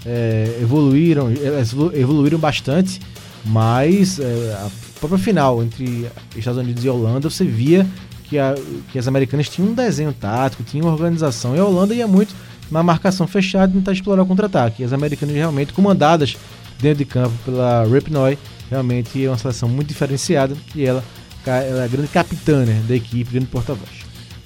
[0.05, 2.99] é, evoluíram, evolu- evoluíram bastante,
[3.45, 7.87] mas é, a própria final entre Estados Unidos e Holanda, você via
[8.25, 8.55] que, a-
[8.91, 12.33] que as americanas tinham um desenho tático, tinham organização, e a Holanda ia muito
[12.69, 14.83] na marcação fechada e tentar explorar o contra-ataque.
[14.83, 16.37] As americanas realmente comandadas
[16.79, 18.37] dentro de campo pela Rapinoe,
[18.69, 21.03] realmente é uma seleção muito diferenciada e ela,
[21.45, 24.00] ela é a grande capitã né, da equipe, grande porta-voz.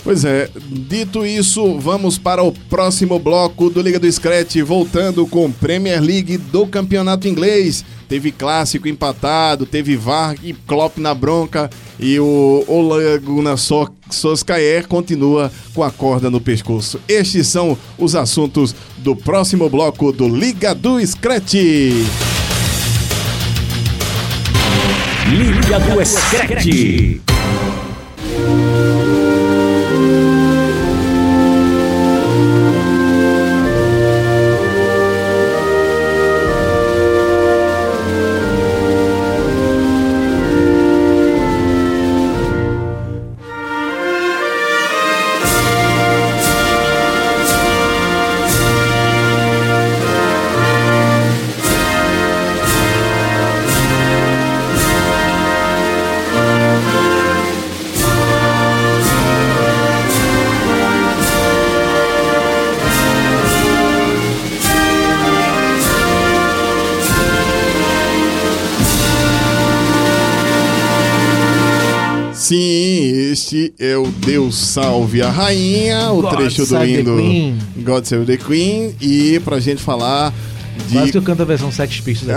[0.06, 5.52] Pois é, dito isso, vamos para o próximo bloco do Liga do Scratch, voltando com
[5.52, 7.84] Premier League do Campeonato Inglês.
[8.08, 14.88] Teve clássico empatado, teve VAR e Klopp na bronca e o Ole Gunnar So- Solskjaer
[14.88, 17.00] continua com a corda no pescoço.
[17.10, 21.56] Estes são os assuntos do próximo bloco do Liga do Scratch.
[25.32, 27.22] Liga do Scratch.
[74.26, 77.60] Deus Salve a Rainha, o God trecho do Queen.
[77.78, 78.96] God Save the Queen.
[79.00, 80.34] E pra gente falar
[80.92, 82.32] Quase que de eu canto a versão Sex Pistols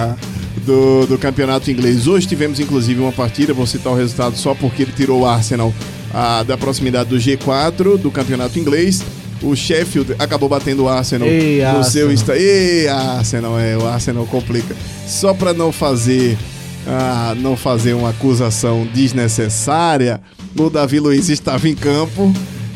[0.64, 2.06] do, do campeonato inglês.
[2.06, 5.72] Hoje tivemos inclusive uma partida, vou citar o resultado só porque ele tirou o Arsenal
[6.14, 9.02] ah, da proximidade do G4 do campeonato inglês.
[9.42, 12.12] O Sheffield acabou batendo o Arsenal Ei, no seu Arsenal.
[12.12, 12.36] está.
[12.38, 14.74] Ei, Arsenal, é, o Arsenal complica.
[15.06, 16.38] Só pra não fazer
[16.86, 20.20] ah, não fazer uma acusação desnecessária,
[20.66, 22.32] o Davi Luiz estava em campo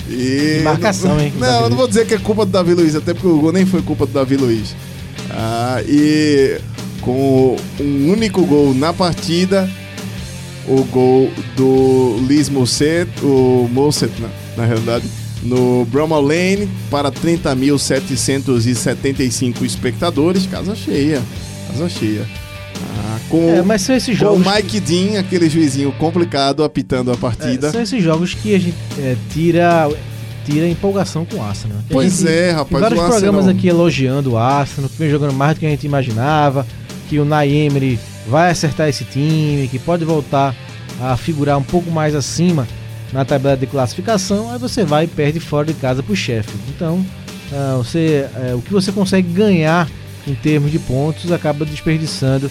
[0.08, 3.14] e marcação, hein, Não, eu não vou dizer que é culpa do Davi Luiz, até
[3.14, 4.74] porque o gol nem foi culpa do Davi Luiz.
[5.30, 6.60] Ah, e
[7.00, 9.70] com um único gol na partida,
[10.68, 15.04] o gol do Liz Mosset, o Mosset, na, na realidade,
[15.42, 21.22] no Bramall Lane para 30.775 espectadores, casa cheia,
[21.68, 22.26] casa cheia.
[23.28, 24.46] Com, É, mas são esses com jogos.
[24.46, 27.70] o Mike Dean, aquele juizinho complicado, apitando a É, partida.
[27.70, 29.88] são esses jogos que a gente é, tira,
[30.44, 31.78] tira empolgação com o Arsenal.
[31.86, 34.90] Que a Pois gente- é, Tem rapaz, vários o Arsenal- programas aqui elogiando o Arsenal,
[34.90, 36.66] que vem jogando mais do que a gente imaginava,
[37.08, 40.54] que o Naemery vai acertar esse time, que pode voltar
[41.00, 42.68] a figurar um pouco mais acima
[43.12, 46.60] na tabela de classificação, aí você vai e perde fora de casa pro Sheffield.
[46.74, 47.04] Então,
[47.52, 49.88] ah, você, eh, o que você consegue ganhar
[50.26, 52.50] em termos de pontos acaba desperdiçando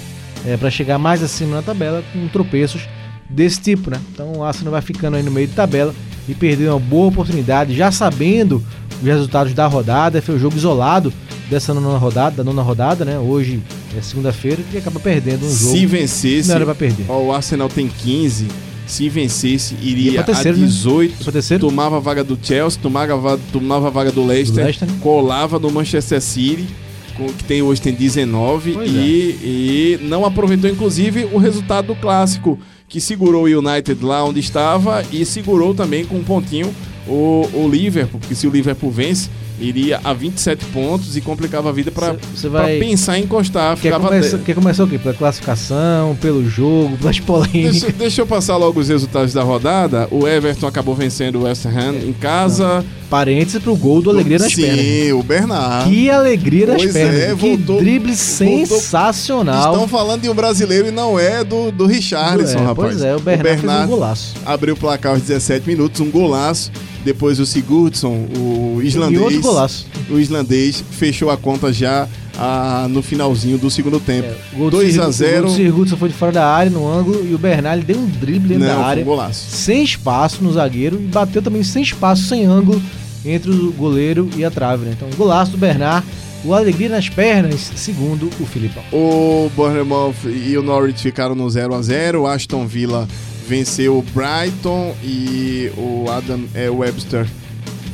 [0.60, 2.82] para chegar mais acima na tabela com tropeços
[3.30, 3.97] desse tipo, né?
[4.13, 5.93] Então o Arsenal vai ficando aí no meio de tabela
[6.27, 8.63] e perdeu uma boa oportunidade, já sabendo
[9.01, 11.12] os resultados da rodada, foi o jogo isolado
[11.49, 13.17] dessa nona rodada, da nona rodada, né?
[13.19, 13.62] Hoje
[13.97, 15.75] é segunda-feira e acaba perdendo um jogo.
[15.77, 17.06] Se vencesse, Não era pra perder.
[17.10, 18.47] ó, o Arsenal tem 15.
[18.88, 20.67] Se vencesse, iria terceiro, a né?
[20.67, 21.23] 18.
[21.23, 21.65] Foi terceiro?
[21.65, 24.95] Tomava a vaga do Chelsea, tomava, tomava a vaga do Leicester, Do Leicester, né?
[25.01, 26.67] colava no Manchester City,
[27.15, 29.00] que tem hoje tem 19, Pois é.
[29.00, 34.39] e, e não aproveitou, inclusive, o resultado do clássico, que segurou o United lá onde
[34.39, 36.74] estava e segurou também com um pontinho
[37.08, 39.30] o, o Liverpool, porque se o Liverpool vence,
[39.62, 42.15] iria a 27 pontos e complicava a vida para
[42.50, 43.76] vai- pensar em encostar.
[43.76, 44.97] Quer Ficava começar, de- quer começar o quê?
[44.97, 47.71] Pela classificação, pelo jogo, pelas polêmicas.
[47.82, 50.08] Deixa, deixa eu passar logo os resultados da rodada.
[50.12, 52.84] O Everton acabou vencendo o West Ham em casa.
[53.10, 55.13] Parênteses pro gol do Alegria nas Sim, pernas.
[55.19, 55.89] o Bernard.
[55.89, 57.21] Que alegria nas Pois pernas.
[57.21, 59.74] é, que voltou- drible voltou- sensacional.
[59.74, 62.76] Estão falando de um brasileiro e não é do, do Richarlison, É, rapaz.
[62.93, 64.34] Pois é, o Bernard, fez um golaço.
[64.45, 66.71] abriu o placar aos 17 minutos, um golaço.
[67.04, 69.22] Depois o Sigurdsson, o islandês.
[69.22, 69.88] outro golaço.
[70.10, 74.28] O islandês fechou a conta já ah, no finalzinho do segundo tempo.
[74.28, 76.32] É, o gol do 2 Sir- a O 0 gol do Sirgutsen foi de fora
[76.32, 78.88] da área, no ângulo, e o Bernal deu um drible dentro Não, da foi um
[78.88, 79.04] área.
[79.04, 79.46] golaço.
[79.50, 82.82] Sem espaço no zagueiro e bateu também sem espaço, sem ângulo
[83.26, 84.86] entre o goleiro e a trave.
[84.86, 84.94] Né?
[84.96, 86.06] Então, golaço do Bernard,
[86.46, 88.84] o alegria nas pernas, segundo o Filipão.
[88.92, 93.08] O Bournemouth e o Norwich ficaram no 0 a 0 O Aston Villa
[93.47, 97.27] venceu o Brighton e o Adam é, Webster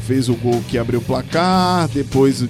[0.05, 2.49] fez o gol que abriu o placar, depois o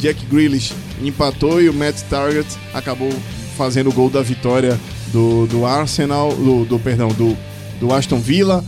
[0.00, 3.12] Jack Grealish empatou e o Matt Target acabou
[3.56, 4.78] fazendo o gol da vitória
[5.12, 7.36] do, do Arsenal, do, do perdão, do,
[7.80, 8.64] do Aston Villa,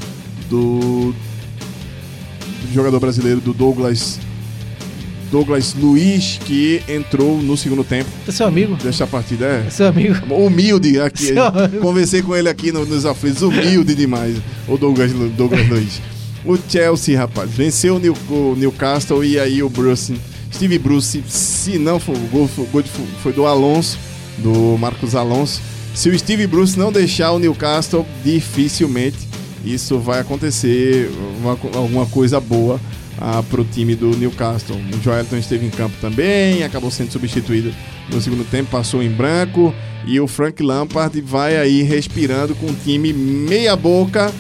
[0.49, 4.19] do, do jogador brasileiro do Douglas
[5.31, 8.77] Douglas Luiz, que entrou no segundo tempo É seu amigo?
[8.77, 9.45] desta partida.
[9.45, 10.15] É, É seu amigo?
[10.35, 11.33] Humilde aqui.
[11.81, 13.43] Conversei com ele aqui no- nos aflitos.
[13.43, 14.37] Humilde demais,
[14.67, 16.01] o Douglas, Douglas Luiz.
[16.45, 20.15] O Chelsea, rapaz, venceu o, New- o Newcastle e aí o Bruce,
[20.55, 22.91] Steve Bruce, se não for o gol, foi, gol de-
[23.23, 23.99] foi do Alonso,
[24.39, 25.61] do Marcos Alonso.
[25.95, 29.17] Se o Steve Bruce não deixar o Newcastle, dificilmente
[29.65, 31.11] isso vai acontecer,
[31.41, 32.81] uma alguma coisa boa
[33.21, 34.77] ah, pro time do Newcastle.
[34.77, 37.73] O Joelton esteve em campo também, acabou sendo substituído
[38.13, 39.75] no segundo tempo, passou em branco.
[40.07, 44.33] E o Frank Lampard vai aí respirando com um time meia boca.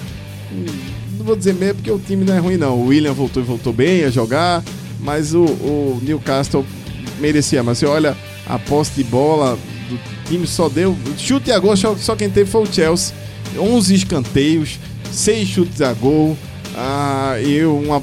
[1.17, 2.79] Não vou dizer meia porque o time não é ruim não.
[2.79, 4.62] O William voltou e voltou bem a jogar,
[5.01, 6.64] mas o, o Newcastle
[7.21, 7.62] merecia.
[7.62, 11.97] Mas você olha a posse de bola do time só deu chute a gol, só,
[11.97, 13.14] só quem teve foi o Chelsea.
[13.59, 14.79] 11 escanteios,
[15.11, 16.37] 6 chutes a gol,
[16.77, 18.03] ah, e uma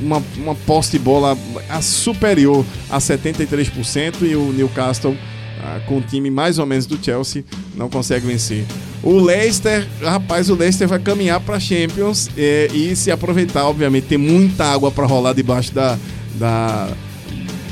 [0.00, 1.36] uma, uma posse de bola
[1.80, 5.16] superior a 73% e o Newcastle,
[5.62, 8.64] ah, com o time mais ou menos do Chelsea, não consegue vencer.
[9.02, 14.18] O Leicester, rapaz, o Leicester vai caminhar para Champions eh, e se aproveitar, obviamente, tem
[14.18, 15.96] muita água para rolar debaixo da,
[16.34, 16.88] da,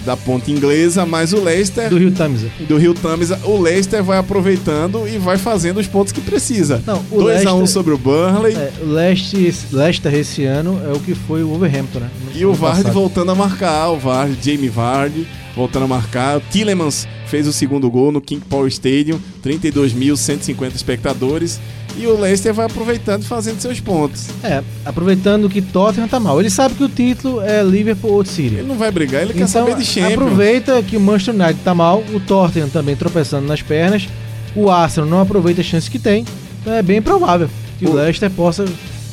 [0.07, 2.49] da ponte inglesa, mas o Leicester Do Rio Tamisa.
[2.67, 6.83] do Rio Tamisa, o Leicester vai aproveitando e vai fazendo os pontos que precisa.
[6.87, 10.81] Não, o 2 a 1 Leicester- sobre o Burnley É, o Leicester, Leicester esse ano
[10.89, 12.11] é o que foi o Wolverhampton, né?
[12.33, 12.95] No e o ano Vardy passado.
[12.95, 16.37] voltando a marcar, o Vardy, Jamie Vardy voltando a marcar.
[16.39, 21.59] O Tillemans fez o segundo gol no King Power Stadium, 32.150 espectadores.
[21.99, 24.27] E o Leicester vai aproveitando e fazendo seus pontos.
[24.45, 26.39] É, aproveitando que Tottenham tá mal.
[26.39, 28.57] Ele sabe que o título é Liverpool ou City.
[28.57, 30.13] Ele não vai brigar, ele quer Então, saber de Champions.
[30.13, 34.07] aproveita que o Manchester United tá mal, o Tottenham também tropeçando nas pernas,
[34.55, 36.25] o Arsenal não aproveita a chance que tem,
[36.61, 38.65] então é bem provável que o, O- Leicester possa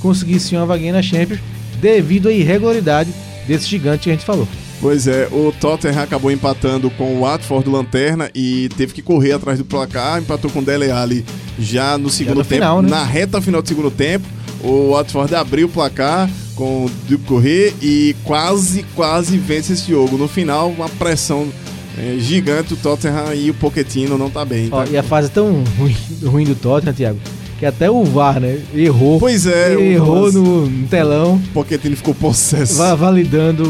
[0.02, 1.40] conseguir sim uma vaguinha na Champions
[1.80, 3.14] devido à irregularidade
[3.48, 4.48] desse gigante que a gente falou.
[4.84, 9.58] Pois é, o Tottenham acabou empatando com o Watford Lanterna e teve que correr atrás
[9.58, 11.24] do placar, empatou com o Dele Alli
[11.58, 12.90] já no segundo no tempo, final, né?
[12.90, 14.26] na reta final do segundo tempo.
[14.62, 20.18] O Watford abriu o placar com o Duke correr e quase, quase vence esse jogo.
[20.18, 21.48] No final, uma pressão
[21.98, 24.68] é, gigante, o Tottenham e o Pochettino não tá bem.
[24.70, 24.90] Ó, tá?
[24.92, 27.20] e a fase é tão ruim, ruim do Tottenham, Thiago,
[27.58, 29.18] que até o VAR, né, errou.
[29.18, 32.76] Pois é, errou no, no telão, O Pochettino ficou possesso.
[32.76, 33.64] va- validando,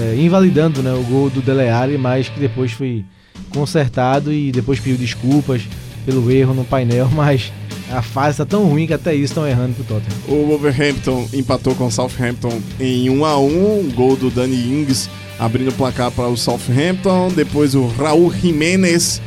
[0.00, 3.04] é, invalidando né, o gol do Dele Alli, mas que depois foi
[3.50, 5.62] consertado e depois pediu desculpas
[6.04, 7.52] pelo erro no painel, mas
[7.90, 10.18] a fase tá tão ruim que até isso estão errando pro Tottenham.
[10.28, 15.68] O Wolverhampton empatou com o Southampton em 1 a 1 gol do Danny Ings abrindo
[15.68, 17.30] o placar para o Southampton.
[17.34, 19.20] Depois o Raul Jiménez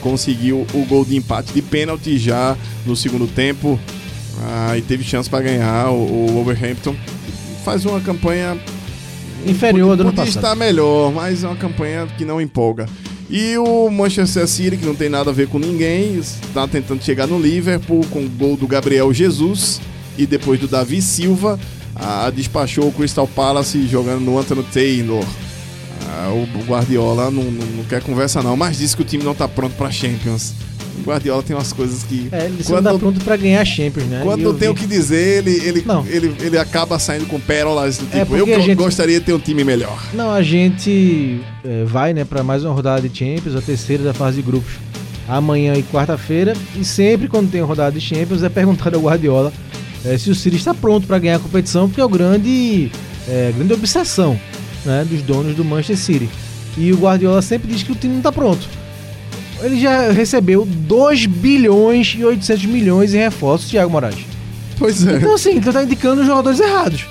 [0.00, 3.78] conseguiu o gol de empate de pênalti já no segundo tempo
[4.42, 5.90] ah, e teve chance para ganhar.
[5.90, 6.94] O, o Wolverhampton
[7.64, 8.58] faz uma campanha
[9.46, 10.42] Inferior ao do ano Podia passado.
[10.44, 12.86] estar melhor, mas é uma campanha que não empolga.
[13.30, 17.26] E o Manchester City, que não tem nada a ver com ninguém, está tentando chegar
[17.26, 19.80] no Liverpool com o gol do Gabriel Jesus
[20.18, 21.58] e depois do Davi Silva,
[21.96, 25.24] ah, despachou o Crystal Palace jogando no Anthony Taylor.
[26.06, 29.32] Ah, o Guardiola não, não- não quer conversa não, mas disse que o time não
[29.32, 30.52] está pronto para Champions.
[30.98, 34.06] O Guardiola tem umas coisas que É, ele quando, tá pronto pra ganhar a Champions,
[34.06, 34.20] né?
[34.22, 36.06] quando eu não tem o vi- que dizer, ele, ele, Não.
[36.06, 39.26] ele, ele acaba saindo com pérolas do É, tipo, eu a go- gente- gostaria de
[39.26, 40.02] ter um time melhor.
[40.14, 44.14] Não, a gente é, vai, né, para mais uma rodada de Champions, a terceira da
[44.14, 44.72] fase de grupos,
[45.28, 46.54] amanhã e quarta-feira.
[46.76, 49.52] E sempre quando tem rodada de Champions é perguntado ao Guardiola
[50.04, 52.90] é, se o City está pronto para ganhar a competição, porque é o grande,
[53.28, 54.38] é, grande obsessão
[54.84, 56.28] né, dos donos do Manchester City.
[56.76, 58.68] E o Guardiola sempre diz que o time não está pronto.
[59.62, 64.16] Ele já recebeu 2 bilhões e 800 milhões em reforços, Thiago Moraes.
[64.78, 65.16] Pois é.
[65.16, 67.06] Então, assim, ele tá indicando os jogadores errados.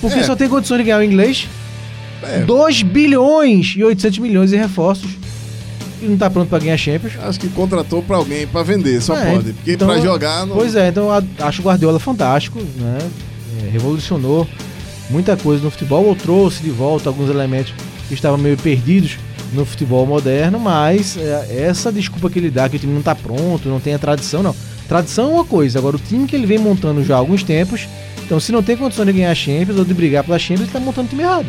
[0.00, 0.22] Porque É.
[0.22, 1.48] só tem condições de ganhar o inglês.
[2.22, 2.40] É.
[2.40, 5.10] 2 bilhões e 800 milhões em reforços.
[6.00, 7.14] E não tá pronto pra ganhar Champions.
[7.20, 9.52] Acho que contratou pra alguém pra vender, só É, pode.
[9.54, 10.54] Porque então- pra jogar não.
[10.54, 11.08] Pois é, então
[11.40, 12.98] acho o Guardiola fantástico, né?
[13.64, 14.46] É, revolucionou
[15.10, 17.72] muita coisa no futebol, ou trouxe de volta alguns elementos
[18.06, 19.16] que estavam meio perdidos
[19.52, 23.14] no futebol moderno, mas é, essa desculpa que ele dá que o time não tá
[23.14, 24.54] pronto, não tem a tradição, não.
[24.88, 27.86] Tradição é uma coisa, agora o time que ele vem montando já há alguns tempos,
[28.24, 30.80] então se não tem condições de ganhar Champions ou de brigar pela Champions, ele tá
[30.80, 31.46] montando o time errado.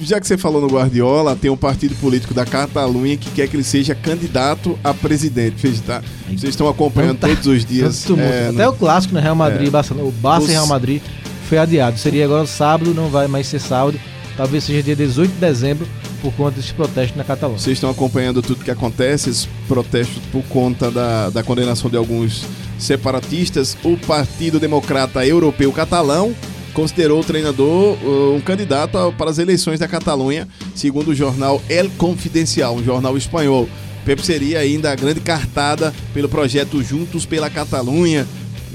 [0.00, 3.54] Já que você falou no Guardiola, tem um partido político da Catalunha que quer que
[3.54, 5.60] ele seja candidato a presidente.
[5.60, 8.04] Vocês, tá- vocês estão acompanhando tá- todos os dias.
[8.18, 9.20] É, Até no- o clássico, né?
[9.20, 9.70] Real Madrid, é.
[9.70, 11.00] Barcelona, o Barça e Os- Real Madrid
[11.48, 11.98] foi adiado.
[12.00, 13.96] Seria agora sábado, não vai mais ser sábado.
[14.36, 15.86] Talvez seja dia 18 de dezembro,
[16.22, 17.58] por conta desse protesto na Catalunha.
[17.58, 22.44] Vocês estão acompanhando tudo que acontece, esses protestos por conta da, da condenação de alguns
[22.78, 23.76] separatistas.
[23.82, 26.34] O Partido Democrata Europeu Catalão
[26.72, 31.90] considerou o treinador uh, um candidato para as eleições da Catalunha, segundo o jornal El
[31.98, 33.68] Confidencial, um jornal espanhol.
[34.04, 38.26] Pepe seria ainda a grande cartada pelo projeto Juntos pela Catalunha,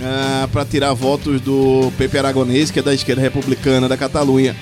[0.02, 4.56] ah, para tirar votos do Pepe Aragonês, que é da esquerda republicana da Catalunha.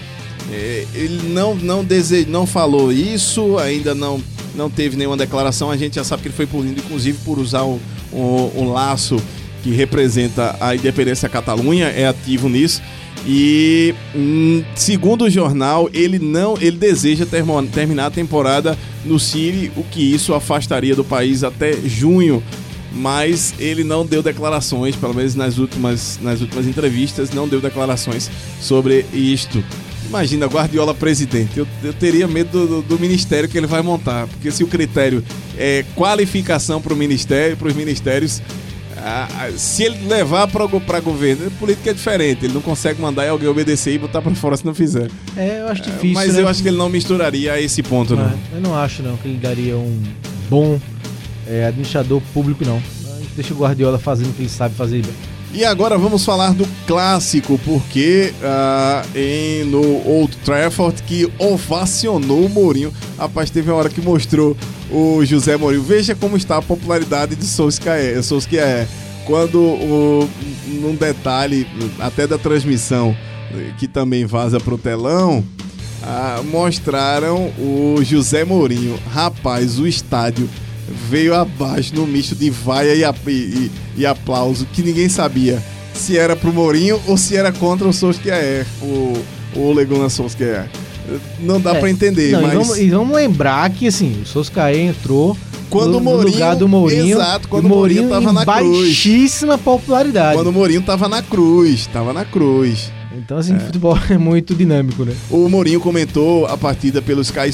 [0.52, 2.26] É, ele não não dese...
[2.26, 4.22] não falou isso, ainda não
[4.56, 5.70] não teve nenhuma declaração.
[5.72, 7.80] A gente já sabe que ele foi punido, inclusive, por usar um,
[8.14, 9.18] um- um laço
[9.64, 12.82] que representa a independência da Catalunha, é ativo nisso.
[13.28, 19.72] E hum, segundo o jornal, ele não ele deseja termo- terminar a temporada no Chile,
[19.76, 22.42] o que isso afastaria do país até junho.
[22.94, 28.30] Mas ele não deu declarações, pelo menos nas últimas, nas últimas entrevistas, não deu declarações
[28.62, 29.62] sobre isto.
[30.08, 31.58] Imagina, Guardiola presidente.
[31.58, 34.28] Eu, eu teria medo do, do ministério que ele vai montar.
[34.28, 35.24] Porque se o critério
[35.58, 38.42] é qualificação para o ministério, para os ministérios,
[38.98, 42.46] ah, se ele levar para governo, política é diferente.
[42.46, 45.10] Ele não consegue mandar alguém obedecer e botar para fora se não fizer.
[45.36, 46.14] É, eu acho difícil.
[46.14, 46.42] Mas né?
[46.42, 48.26] eu acho que ele não misturaria a esse ponto, não.
[48.26, 50.02] É, eu não acho não que ele daria um
[50.50, 50.80] bom
[51.48, 52.82] é, administrador público, não.
[53.36, 55.14] Deixa o Guardiola fazendo o que ele sabe fazer bem.
[55.56, 62.50] E agora vamos falar do clássico, porque ah, em, no Old Trafford que ovacionou o
[62.50, 62.94] Mourinho.
[63.18, 64.58] Rapaz, teve uma hora que mostrou
[64.92, 65.82] o José Mourinho.
[65.82, 68.22] Veja como está a popularidade de Solskjaer.
[68.22, 68.86] Solskjaer.
[69.26, 70.30] Quando, o,
[70.68, 71.66] num detalhe,
[72.00, 73.16] até da transmissão,
[73.78, 75.42] que também vaza pro telão,
[76.04, 79.00] ah, mostraram o José Mourinho.
[79.10, 80.50] Rapaz, o estádio
[81.10, 85.62] veio abaixo no misto de vaia e, e- e- aplauso que ninguém sabia
[85.94, 89.14] se era pro Mourinho ou se era contra o Solskjaer, o,
[89.56, 90.70] o Ole Gunnar Solskjaer.
[91.40, 92.52] Não dá É, pra entender, Não, mas...
[92.54, 95.38] e, vamos, e vamos lembrar que assim, o Solskjaer entrou
[95.70, 97.16] Quando no, o Mourinho- no lugar do Mourinho.
[97.18, 98.86] exato, quando o Mourinho tava em na cruz.
[98.88, 100.36] baixíssima popularidade.
[100.36, 102.92] Quando o Mourinho tava na cruz, tava na cruz.
[103.18, 105.14] Então, assim, futebol é muito dinâmico, né?
[105.30, 107.52] O Mourinho comentou a partida pelo Sky,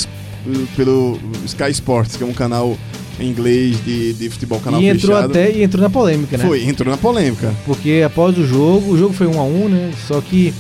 [0.76, 2.76] pelo Sky Sports, que é um canal
[3.24, 5.32] inglês de, de futebol, canal e entrou fechado.
[5.32, 6.46] até e entrou na polêmica, né?
[6.46, 7.54] Foi, entrou na polêmica.
[7.66, 9.92] Porque após o jogo, o jogo foi 1 a 1 né?
[10.08, 10.54] Só que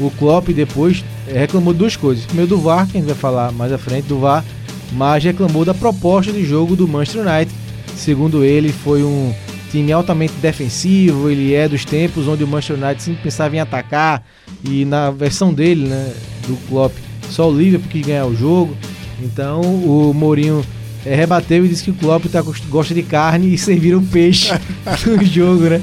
[0.00, 2.24] o Klopp depois eh, reclamou de duas coisas.
[2.26, 4.44] Primeiro do VAR, que a gente vai falar mais à frente do VAR,
[4.92, 7.52] mas reclamou da proposta de jogo do Manchester United.
[7.96, 9.34] Segundo ele, foi um
[9.70, 14.24] time altamente defensivo, ele é dos tempos onde o Manchester United sempre pensava em atacar
[14.64, 16.12] e na versão dele, né,
[16.46, 16.94] do Klopp,
[17.28, 18.74] só o Liverpool que ganhar o jogo.
[19.20, 20.64] Então o Mourinho
[21.10, 24.52] eh, rebateu e disse que o Klopp tá, gost- gosta de carne e serviram peixe
[25.06, 25.80] no jogo, né?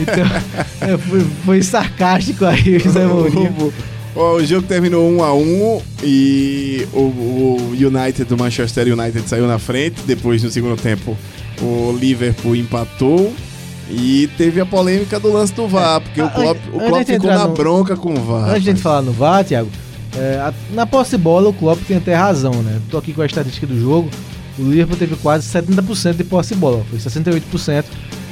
[0.00, 3.72] Então, é, foi, foi sarcástico aí o José Mourinho.
[4.14, 9.58] O, jogo terminou 1 a 1 e o, o United do Manchester United saiu na
[9.58, 10.00] frente.
[10.06, 11.14] Depois, no segundo tempo,
[11.60, 13.32] o Liverpool empatou.
[13.90, 17.30] E teve a polêmica do lance do VAR, porque o Ah, Klopp, o Klopp ficou
[17.30, 18.48] na no- bronca com o VAR.
[18.50, 19.68] Antes de a gente falar no VAR, Thiago,
[20.16, 22.80] é, a- na posse de bola o Klopp tem até razão, né?
[22.90, 24.08] Tô aqui com a estatística do jogo.
[24.58, 27.84] O Liverpool teve quase 70% de posse de bola, foi 68%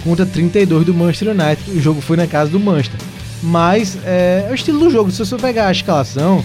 [0.03, 1.70] contra 32% do Manchester United.
[1.70, 3.01] O jogo foi na casa do Manchester.
[3.43, 5.11] Mas é, é o estilo do jogo.
[5.11, 6.45] Se você pegar a escalação,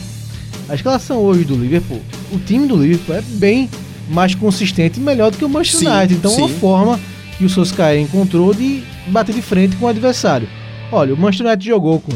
[0.68, 2.02] a escalação hoje do Liverpool,
[2.32, 3.70] o time do Liverpool é bem
[4.10, 6.14] mais consistente e melhor do que o Manchester Sim, United.
[6.16, 6.60] Então é uma sim.
[6.60, 7.00] forma
[7.38, 10.48] que o Solskjaer encontrou de bater de frente com o adversário.
[10.92, 12.12] Olha, o Manchester United jogou com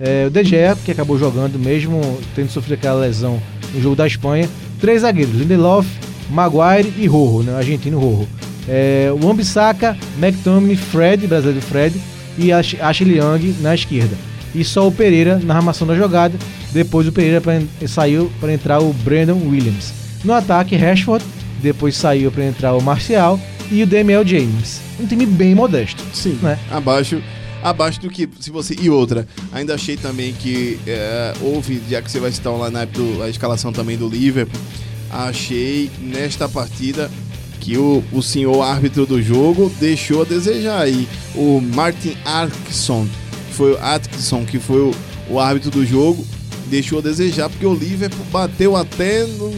[0.00, 2.00] é, o De Gea, que acabou jogando mesmo
[2.34, 3.40] tendo sofrido aquela lesão
[3.72, 4.48] no jogo da Espanha.
[4.80, 5.86] Três zagueiros, Lindelof,
[6.30, 8.28] Maguire e Rojo, né, argentino Rojo.
[8.68, 12.00] É, o Ambissaca, McTominay, Fred, brasileiro Fred,
[12.38, 14.16] e Ash- Ashley Young na esquerda.
[14.54, 16.36] E só o Pereira na armação da jogada.
[16.72, 19.92] Depois o Pereira pra, saiu para entrar o Brandon Williams.
[20.24, 21.24] No ataque, Rashford.
[21.62, 23.38] Depois saiu para entrar o Marcial
[23.70, 24.80] e o Daniel James.
[25.00, 26.02] Um time bem modesto.
[26.12, 26.58] Sim, né?
[26.70, 27.20] abaixo,
[27.62, 29.26] abaixo do que se você e outra.
[29.52, 33.28] Ainda achei também que é, houve, já que você vai citar o lineup do, a
[33.28, 34.60] escalação também do Liverpool,
[35.14, 37.10] achei nesta partida
[37.60, 41.08] que o, o senhor árbitro do jogo deixou a desejar aí.
[41.34, 43.06] O Martin Atkinson,
[43.52, 44.94] foi o Atkinson, que foi o,
[45.30, 46.26] o árbitro do jogo,
[46.66, 49.52] deixou a desejar porque o Liverpool bateu até no,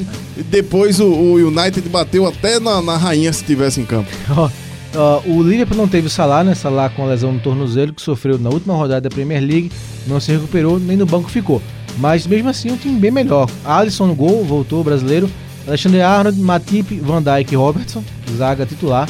[0.50, 4.10] depois o, o United bateu até na, na rainha se tivesse em campo.
[4.94, 6.54] Ó, o Liverpool não teve o Salah, né?
[6.54, 9.70] Salah com a lesão no tornozelo que sofreu na última rodada da Premier League,
[10.06, 11.60] não se recuperou, nem no banco ficou.
[11.98, 13.48] Mas mesmo assim, um time bem melhor.
[13.64, 15.28] Alisson no gol, voltou o brasileiro.
[15.66, 18.02] Alexander Arnold, Matip, Van Dijk e Robertson,
[18.36, 19.08] zaga titular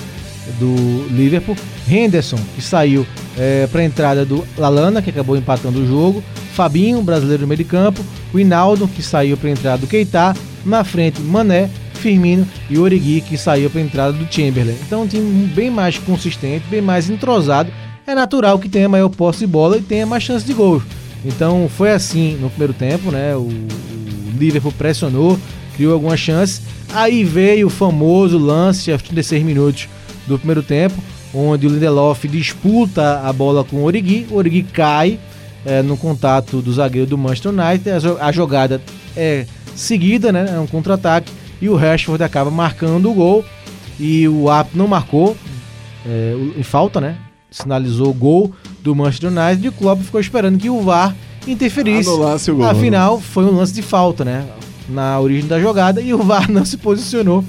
[0.58, 1.56] do Liverpool.
[1.88, 3.06] Henderson, que saiu
[3.70, 6.22] para a entrada do Lalana, que acabou empatando o jogo.
[6.54, 8.02] Fabinho, brasileiro no meio de campo,
[8.32, 10.34] o que saiu para a entrada do Keita,
[10.64, 14.76] na frente Mané, Firmino e Origi, que saiu para a entrada do Chamberlain.
[14.86, 17.70] Então um time bem mais consistente, bem mais entrosado.
[18.06, 20.82] É natural que tenha maior posse de bola e tenha mais chance de gol.
[21.24, 23.34] Então foi assim no primeiro tempo, né?
[23.34, 25.38] O, o Liverpool pressionou,
[25.76, 26.62] criou algumas chances.
[26.92, 29.88] Aí veio o famoso lance aos 36 minutos
[30.26, 30.96] do primeiro tempo,
[31.32, 34.26] onde o Lindelof disputa a bola com o Origi.
[34.30, 35.18] O Origi cai
[35.64, 37.90] é, no contato do zagueiro do Manchester United.
[38.20, 38.80] A, jogada
[39.16, 40.52] é seguida, né?
[40.54, 41.30] É um contra-ataque.
[41.60, 43.44] E o Rashford acaba marcando o gol.
[43.98, 45.36] E o árbitro não marcou
[46.06, 47.16] é, em falta, né?
[47.50, 48.52] Sinalizou o gol
[48.82, 51.14] do Manchester United e o Klopp ficou esperando que o VAR
[51.46, 52.08] interferisse.
[52.08, 52.66] Anulasse o gol.
[52.66, 54.44] Afinal, foi um lance de falta, né?
[54.88, 57.44] Na origem da jogada e o VAR não se posicionou.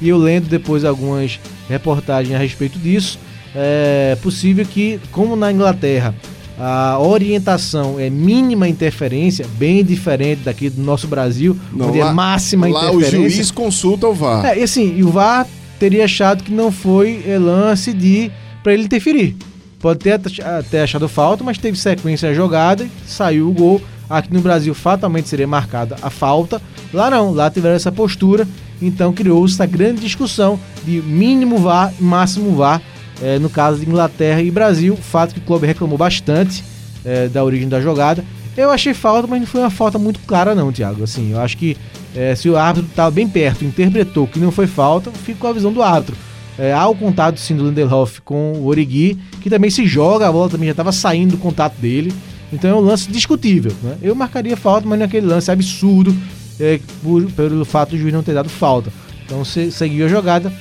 [0.00, 1.38] E eu lendo depois algumas
[1.68, 3.18] reportagens a respeito disso,
[3.54, 6.14] é possível que, como na Inglaterra,
[6.58, 12.12] a orientação é mínima interferência, bem diferente daqui do nosso Brasil, Não, onde lá- é
[12.12, 13.18] máxima Lá interferência.
[13.18, 14.44] o juiz consulta o VAR.
[14.46, 15.46] É, e assim, e o VAR
[15.78, 18.30] teria achado que não foi é, lance de
[18.62, 19.36] para ele interferir.
[19.78, 23.80] Pode ter até achado falta, mas teve sequência a jogada, saiu o gol.
[24.10, 26.60] Aqui no Brasil fatalmente seria marcada a falta.
[26.92, 28.46] Lá não, lá tiveram essa postura.
[28.82, 32.82] Então criou-se essa grande discussão de mínimo VAR e máximo VAR.
[33.22, 36.64] é, no caso de Inglaterra e Brasil, fato que o clube reclamou bastante
[37.04, 38.24] é, da origem da jogada.
[38.56, 41.04] Eu achei falta, mas não foi uma falta muito clara não, Thiago.
[41.04, 41.76] Assim, eu acho que
[42.16, 45.52] é, se o árbitro estava bem perto, interpretou que não foi falta, fica com a
[45.52, 46.16] visão do árbitro.
[46.58, 50.32] É, há o contato sim do Lindelof com o Origi, que também se joga, a
[50.32, 52.12] bola também já estava saindo do contato dele.
[52.52, 53.72] Então é um lance discutível.
[53.82, 53.96] Né?
[54.02, 56.14] Eu marcaria falta, mas naquele lance absurdo
[56.58, 58.92] é, por- pelo fato do juiz não ter dado falta.
[59.24, 60.52] Então se, seguiu a jogada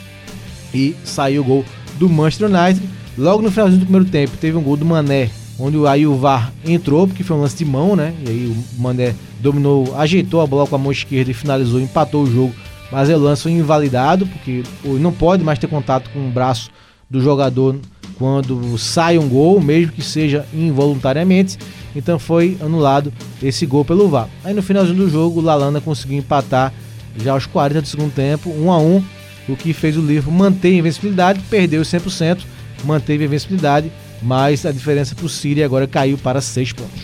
[0.74, 1.66] e saiu o gol
[1.98, 2.82] do Manchester United.
[3.18, 5.30] Logo no finalzinho do primeiro tempo, teve um gol do Mané,
[5.60, 8.14] onde aí o VAR entrou, porque foi um lance de mão, né?
[8.26, 8.46] E aí
[8.78, 12.54] o Mané dominou, ajeitou a bola com a mão esquerda e finalizou, empatou o jogo.
[12.92, 16.70] Mas o lance foi invalidado, porque não pode mais ter contato com o braço
[17.10, 17.76] do jogador
[18.18, 21.58] quando sai um gol, mesmo que seja involuntariamente.
[21.96, 23.12] Então foi anulado
[23.42, 24.30] esse gol pelo VAR.
[24.44, 26.74] Aí no finalzinho do jogo, o Lalana conseguiu empatar
[27.18, 29.04] já aos 40 do segundo tempo, 1 a 1
[29.50, 32.40] o que fez o Liverpool manter a invencibilidade, perdeu 100%,
[32.86, 37.02] manteve a invencibilidade, mas a diferença para o City agora caiu para 6 pontos.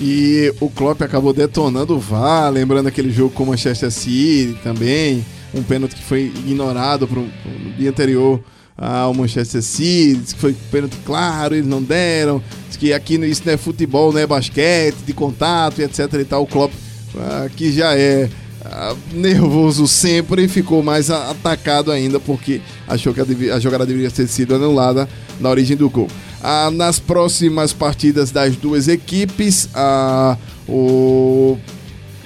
[0.00, 5.24] E o Klopp acabou detonando o VAR, lembrando aquele jogo com o Manchester City também,
[5.54, 8.38] um pênalti que foi ignorado pro, pro- dia anterior
[8.78, 12.40] ao Manchester City, que foi pênalti claro, eles não deram,
[12.78, 16.44] que aqui isso não é futebol, não é basquete, de contato e etc e tal.
[16.44, 16.72] O Klopp,
[17.16, 18.30] ah, que já é
[18.64, 24.54] ah, nervoso sempre, ficou mais atacado ainda porque achou que a, jogada deveria ter sido
[24.54, 25.08] anulada
[25.40, 26.06] na origem do gol.
[26.40, 30.36] Ah, nas próximas partidas das duas equipes, ah,
[30.68, 31.58] o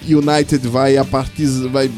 [0.06, 1.90] United vai a Partizan, vai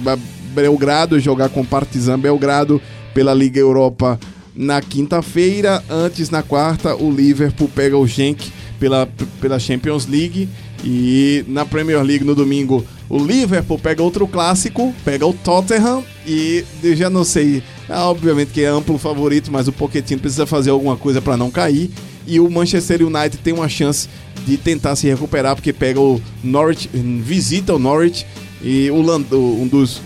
[0.54, 2.80] Belgrado jogar com Partizan Belgrado
[3.12, 4.16] pela Liga Europa
[4.54, 5.82] na quinta-feira.
[5.88, 9.08] Antes, na quarta, o Liverpool pega o Genk pela,
[9.40, 10.48] pela Champions League.
[10.84, 16.04] E na Premier League no domingo, o Liverpool pega outro clássico, pega o Tottenham.
[16.26, 20.46] E eu já não sei, ah, obviamente que é amplo favorito, mas o Pochettino precisa
[20.46, 21.90] fazer alguma coisa para não cair.
[22.26, 24.08] E o Manchester United tem uma chance
[24.46, 28.26] de tentar se recuperar, porque pega o Norwich, visita o Norwich
[28.62, 30.00] e o, um dos,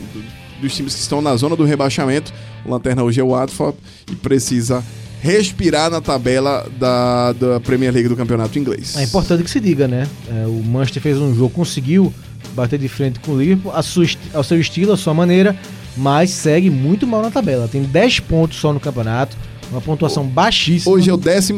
[0.61, 2.33] dos times que estão na zona do rebaixamento.
[2.69, 3.77] Lanterna hoje é o Watford
[4.11, 4.85] e precisa
[5.21, 8.97] respirar na tabela da, da Premier League do campeonato inglês.
[8.97, 10.07] É importante que se diga, né?
[10.31, 12.13] É, o Manchester fez um jogo, conseguiu
[12.55, 15.57] bater de frente com o Liverpool, a sua ao seu estilo, à sua maneira,
[15.97, 17.67] mas segue muito mal na tabela.
[17.69, 19.37] Tem 10 pontos só no campeonato,
[19.73, 20.95] uma pontuação baixíssima.
[20.95, 21.53] Hoje é o 14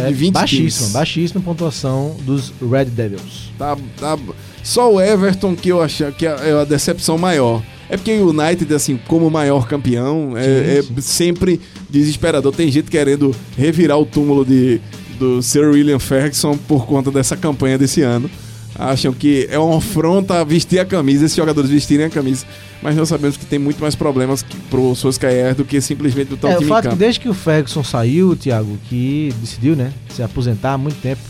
[0.00, 0.92] É, de 20 baixíssima, times.
[0.92, 3.52] baixíssima pontuação dos Red Devils.
[3.56, 4.18] Tá, tá-
[4.62, 7.62] só o Everton que eu acho que é a decepção maior.
[7.88, 11.60] É porque o United, assim, como maior campeão, é, é sempre
[11.90, 12.52] desesperador.
[12.52, 14.80] Tem gente querendo revirar o túmulo de,
[15.18, 18.30] do Sir William Ferguson por conta dessa campanha desse ano.
[18.76, 22.44] Acham que é uma afronta a vestir a camisa, esses jogadores vestirem a camisa.
[22.82, 26.48] Mas nós sabemos que tem muito mais problemas que, pro Solskjaer do que simplesmente botar
[26.48, 26.98] É, o o time em fato que campo.
[26.98, 31.20] desde que o Ferguson saiu, Thiago, que decidiu, né, se aposentar há muito tempo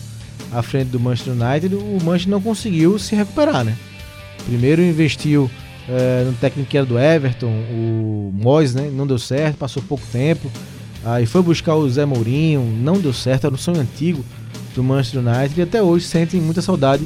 [0.50, 3.76] à frente do Manchester United, o Manchester não conseguiu se recuperar, né?
[4.46, 5.50] Primeiro investiu
[5.88, 10.04] é, no técnico que era do Everton, o Moyes, né, não deu certo, passou pouco
[10.12, 10.50] tempo.
[11.04, 14.24] Aí foi buscar o Zé Mourinho, não deu certo, era um sonho antigo
[14.74, 17.04] do Manchester United e até hoje sentem muita saudade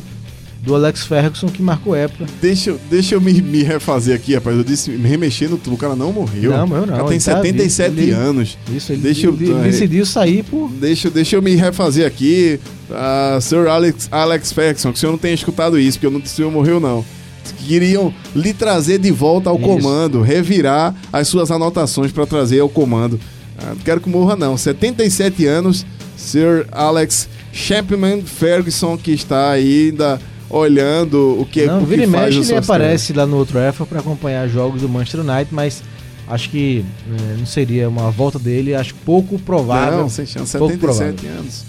[0.63, 2.25] do Alex Ferguson que marcou época.
[2.41, 4.57] Deixa, eu- deixa eu me, me refazer aqui, rapaz.
[4.57, 5.77] Eu disse me remexer no túmulo.
[5.77, 6.51] O cara não morreu.
[6.51, 8.59] Não, morreu não, O cara tem ele tá 77 vivo, ele- anos.
[8.75, 12.59] Isso, ele, Deixa eu- ele decidiu sair por Deixa, deixa eu me refazer aqui.
[12.91, 16.21] a Sir Alex, Alex Ferguson, que o senhor não tenha escutado isso, porque eu não
[16.21, 17.05] disse que o senhor morreu, não.
[17.53, 19.67] Queriam lhe trazer de volta ao Isso.
[19.67, 23.19] comando, revirar as suas anotações para trazer ao comando.
[23.59, 24.57] Ah, não quero que morra, não.
[24.57, 25.85] 77 anos,
[26.17, 30.21] Sir Alex Chapman Ferguson, que está ainda
[30.51, 33.59] olhando o que, Não, o que vira e faz mexe, ele aparece lá no outro
[33.59, 35.83] EFA para acompanhar jogos do Manchester United, mas
[36.27, 39.99] acho que eh, não seria uma volta dele, acho pouco provável.
[39.99, 40.57] Não, sem chance.
[40.57, 41.65] pouco 77 anos.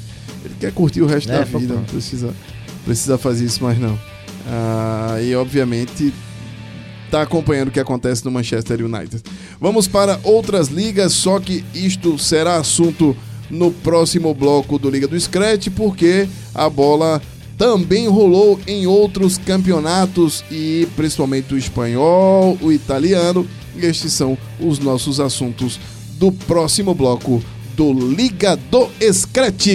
[0.46, 2.34] Ele quer curtir o resto É, da vida, não precisa,
[2.86, 4.00] precisa fazer isso mais não.
[4.50, 6.12] Ah, e obviamente
[7.12, 9.22] tá acompanhando o que acontece no Manchester United.
[9.62, 13.16] Vamos para outras ligas, só que isto será assunto
[13.50, 17.22] no próximo bloco do Liga do Scratch, porque a bola
[17.58, 23.46] também rolou em outros campeonatos e principalmente o espanhol, o italiano.
[23.76, 25.80] E estes são os nossos assuntos
[26.18, 27.44] do próximo bloco
[27.76, 29.68] do Liga do Scratch.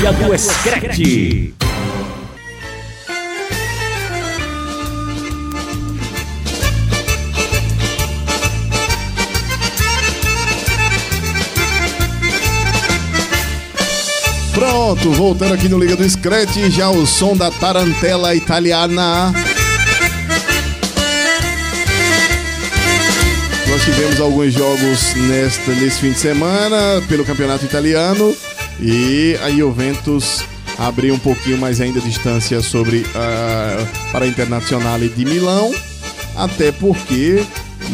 [0.00, 1.54] Liga do Screte.
[14.54, 19.34] Pronto, voltando aqui no Liga do Scratch, já o som da tarantela italiana.
[23.68, 28.34] Nós tivemos alguns jogos nesta, nesse fim de semana pelo campeonato italiano
[28.80, 30.42] e a Juventus
[30.78, 35.74] abriu um pouquinho mais ainda a distância sobre a para a Internazionale de Milão,
[36.36, 37.44] até porque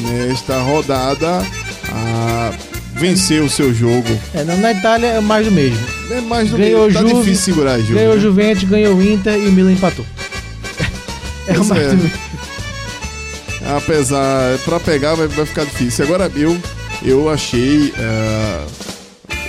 [0.02, 1.44] nesta rodada
[1.90, 2.52] a,
[2.94, 4.08] venceu o seu jogo.
[4.32, 5.78] É, na, Itália é mais do mesmo.
[6.10, 7.94] É mais do Ganhou que tá Juve, difícil segurar a Juve.
[7.94, 8.22] Ganhou o né?
[8.22, 10.06] Juventus, ganhou o Inter e o Milan empatou.
[11.48, 11.88] É Pois mais é.
[11.90, 12.18] do mesmo.
[13.76, 16.04] Apesar, pra pegar vai, vai ficar difícil.
[16.04, 16.56] Agora eu,
[17.04, 17.92] eu achei.
[17.96, 18.66] eh,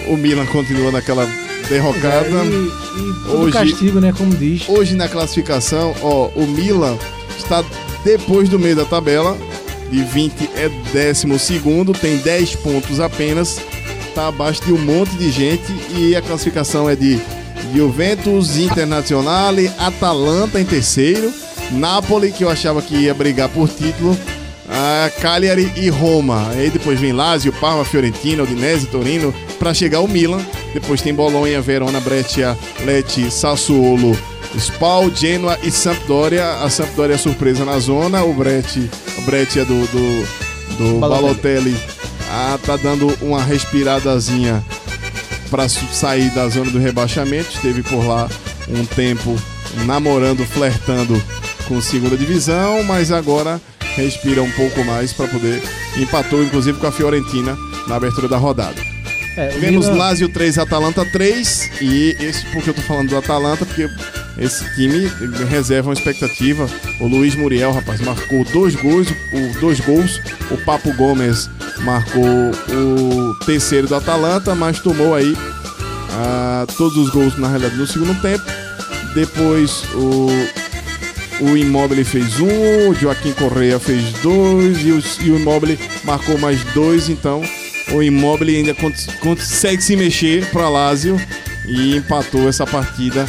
[0.09, 1.27] o Milan continua naquela
[1.69, 2.25] derrocada.
[2.27, 4.13] É, e, e Hoje- castigo, né?
[4.17, 4.63] Como diz.
[4.67, 6.97] Hoje na classificação, ó, o Milan
[7.37, 7.63] está
[8.03, 9.37] depois do meio da tabela.
[9.91, 13.59] De 20 é décimo segundo, tem 10 pontos apenas.
[14.09, 15.63] Está abaixo de um monte de gente.
[15.95, 17.17] E a classificação é de
[17.73, 21.31] Juventus, Internazionale, Atalanta em terceiro.
[21.71, 24.17] Napoli, que eu achava que ia brigar por título.
[24.69, 26.49] a Cagliari e Roma.
[26.49, 30.43] Aí depois vem Lazio, Parma, Fiorentina, Udinese, Torino, para chegar o Milan.
[30.73, 34.17] Depois tem Bolonha, Verona, Brescia, Lecce, Sassuolo,
[34.57, 36.63] Spal, Genoa e Sampdoria.
[36.63, 38.23] A Sampdoria é surpresa na zona.
[38.23, 40.27] O Breccia, o Breccia do, do,
[40.77, 41.71] do Balotelli.
[41.71, 41.97] Balotelli
[42.29, 44.63] ah, tá dando uma respiradazinha
[45.49, 47.49] para sair da zona do rebaixamento.
[47.53, 48.29] Esteve por lá
[48.67, 49.35] um tempo
[49.85, 51.21] namorando, flertando
[51.67, 53.61] com segunda divisão, mas agora
[53.95, 55.61] respira um pouco mais para poder
[55.97, 58.96] empatou inclusive com a Fiorentina na abertura da rodada.
[59.37, 63.65] É, Tivemos Milan- Lazio 3, Atalanta 3 e esse porque eu tô falando do Atalanta
[63.65, 63.87] porque
[64.39, 65.07] esse time
[65.49, 66.67] reserva uma expectativa.
[66.99, 70.19] O Luiz Muriel, rapaz, marcou dois gols, o dois gols.
[70.49, 71.49] O Papo Gomes
[71.81, 75.35] marcou o terceiro do Atalanta, mas tomou aí
[76.11, 78.43] ah, todos os gols na realidade no segundo tempo.
[79.13, 80.27] Depois o
[81.39, 86.35] o Immobile fez um, o Joaquim Correa fez dois e o, e o Immobile marcou
[86.39, 87.09] mais dois.
[87.09, 87.43] Então
[87.93, 91.19] o Immobile ainda cons- consegue se mexer para Lazio
[91.65, 93.25] e empatou essa partida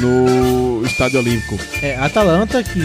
[0.00, 1.58] no Estádio Olímpico.
[1.82, 2.80] É, Atalanta, que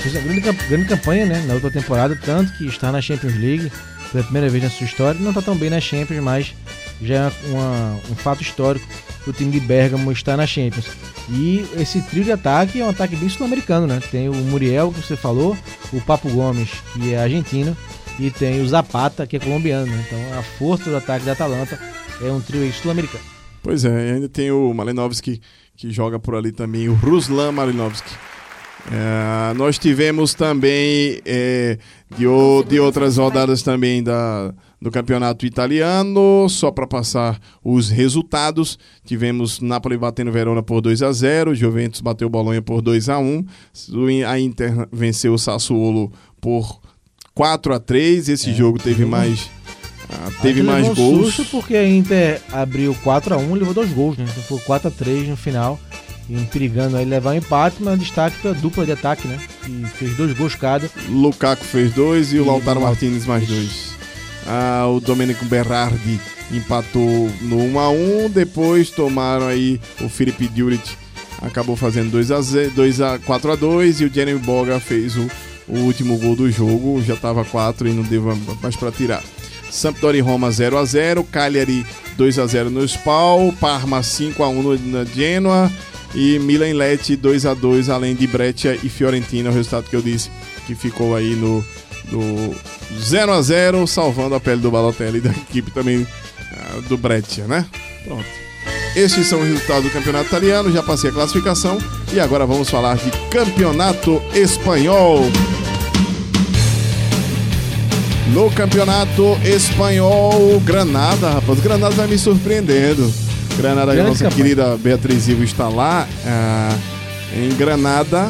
[0.00, 3.72] fez uma grande, grande campanha né, na última temporada, tanto que está na Champions League
[4.10, 5.20] pela primeira vez na sua história.
[5.20, 6.54] Não está tão bem na Champions, mas
[7.00, 8.86] já é uma- um fato histórico
[9.26, 10.86] o time de Bergamo está na Champions.
[11.30, 14.00] E esse trio de ataque é um ataque bem sul-americano, né?
[14.10, 15.56] Tem o Muriel, que você falou,
[15.92, 17.76] o Papo Gomes, que é argentino,
[18.18, 19.86] e tem o Zapata, que é colombiano.
[19.90, 20.04] né?
[20.06, 21.78] Então a força do ataque da Atalanta
[22.20, 23.24] é um trio sul-americano.
[23.62, 25.40] Pois é, e ainda tem o Malinovski
[25.76, 28.10] que joga por ali também, o Ruslan Malinovski.
[28.90, 31.78] É, nós tivemos também é,
[32.16, 38.76] de, o- de outras rodadas também da, do campeonato italiano, só para passar os resultados.
[39.04, 43.44] Tivemos Napoli batendo Verona por 2 a 0 Juventus bateu Bolonha por 2 a 1
[43.92, 46.80] O- A Inter venceu o Sassuolo por
[47.34, 49.50] 4 a 3 Esse jogo teve mais,
[50.10, 51.34] ah, teve mais levou um gols.
[51.34, 54.26] susto porque a Inter abriu 4x1 e levou dois gols, né?
[54.28, 55.78] Então foi 4x3 no final.
[56.30, 59.38] E perigando aí levar o empate, mas destaque pra dupla de ataque, né?
[59.64, 60.88] Que fez dois gols cada.
[61.08, 63.92] Lukaku fez dois e o E Lautaro o Martinez mais dois.
[64.46, 66.20] Ah, o Domenico Berardi
[66.52, 70.82] empatou no 1 a 1 depois tomaram aí o Felipe Djuric
[71.40, 75.16] acabou fazendo 2 a 0, 2 a 4 a 2 e o Jeremy Boga fez
[75.16, 75.28] o,
[75.68, 78.22] o último gol do jogo, já tava 4 e não deu
[78.62, 79.22] mais para tirar.
[79.70, 81.86] Sampdoria e Roma 0 a 0 Cagliari
[82.16, 85.70] 2 a 0 no Spal, Parma 5 a 1 no- na Genoa
[86.14, 90.02] e Milan Lecce 2 a 2 além de Breccia e Fiorentina, o resultado que eu
[90.02, 90.30] disse
[90.66, 91.64] que ficou aí no,
[92.10, 92.54] no
[93.00, 96.06] 0 a 0 salvando a pele do Balotelli e da equipe também
[96.52, 97.64] ah, do Breccia, né?
[98.04, 98.41] Pronto.
[98.94, 101.78] Estes são os resultados do campeonato italiano, já passei a classificação
[102.12, 105.22] e agora vamos falar de campeonato espanhol.
[108.34, 113.12] No campeonato espanhol, Granada, rapaz, Granada vai me surpreendendo.
[113.56, 114.42] Granada, a Grande nossa campanha.
[114.42, 116.76] querida Beatriz Ivo está lá ah,
[117.34, 118.28] em Granada.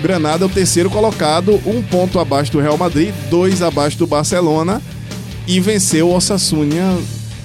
[0.00, 4.80] Granada é o terceiro colocado, um ponto abaixo do Real Madrid, dois abaixo do Barcelona
[5.46, 6.98] e venceu o Osasuna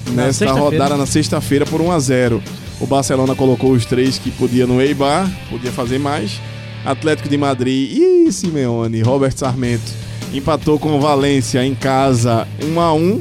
[0.08, 2.42] Na nesta rodada na sexta-feira por 1 a 0.
[2.80, 6.40] O Barcelona colocou os três que podia no Eibar, podia fazer mais.
[6.84, 9.92] Atlético de Madrid e Simeone, Robert Sarmento
[10.32, 13.20] empatou com o Valência em casa 1 a 1.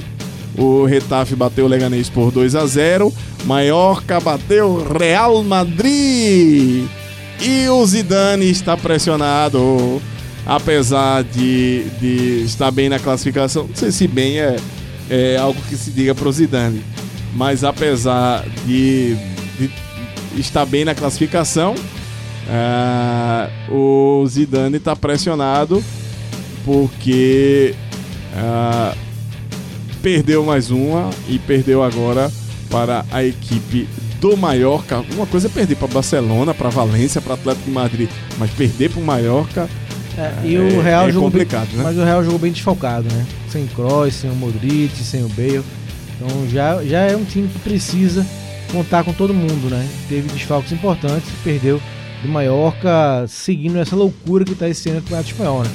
[0.58, 3.14] O Retafe bateu o Leganês por 2 a 0.
[3.46, 6.86] Mallorca bateu o Real Madrid.
[7.42, 10.02] E o Zidane está pressionado,
[10.46, 13.66] apesar de, de estar bem na classificação.
[13.68, 14.58] Não sei se bem é,
[15.10, 16.84] é algo que se diga pro Zidane,
[17.34, 19.16] mas apesar de,
[20.38, 21.76] estar bem na classificação,
[22.50, 25.84] ah, o Zidane está pressionado
[26.66, 27.74] porque
[28.36, 28.94] ah,
[30.02, 32.32] perdeu mais uma e perdeu agora
[32.70, 33.88] para a equipe
[34.20, 35.04] do Mallorca.
[35.14, 39.00] Uma coisa é perder para Barcelona, para Valência, para Atlético de Madrid, mas perder para
[39.02, 39.70] o Mallorca
[40.18, 41.84] É, e o É- Real é jogou complicado, bem, né?
[41.84, 43.26] Mas o Real jogou bem desfalcado, né?
[43.50, 45.64] Sem Kroos, sem o Modric, sem o Bale.
[46.16, 48.26] Então já, já é um time que precisa
[48.72, 49.88] contar com todo mundo, né?
[50.08, 51.82] Teve desfalques importantes perdeu
[52.22, 55.72] do Mallorca, seguindo essa loucura que está esse ano no Campeonato Espanhol, né?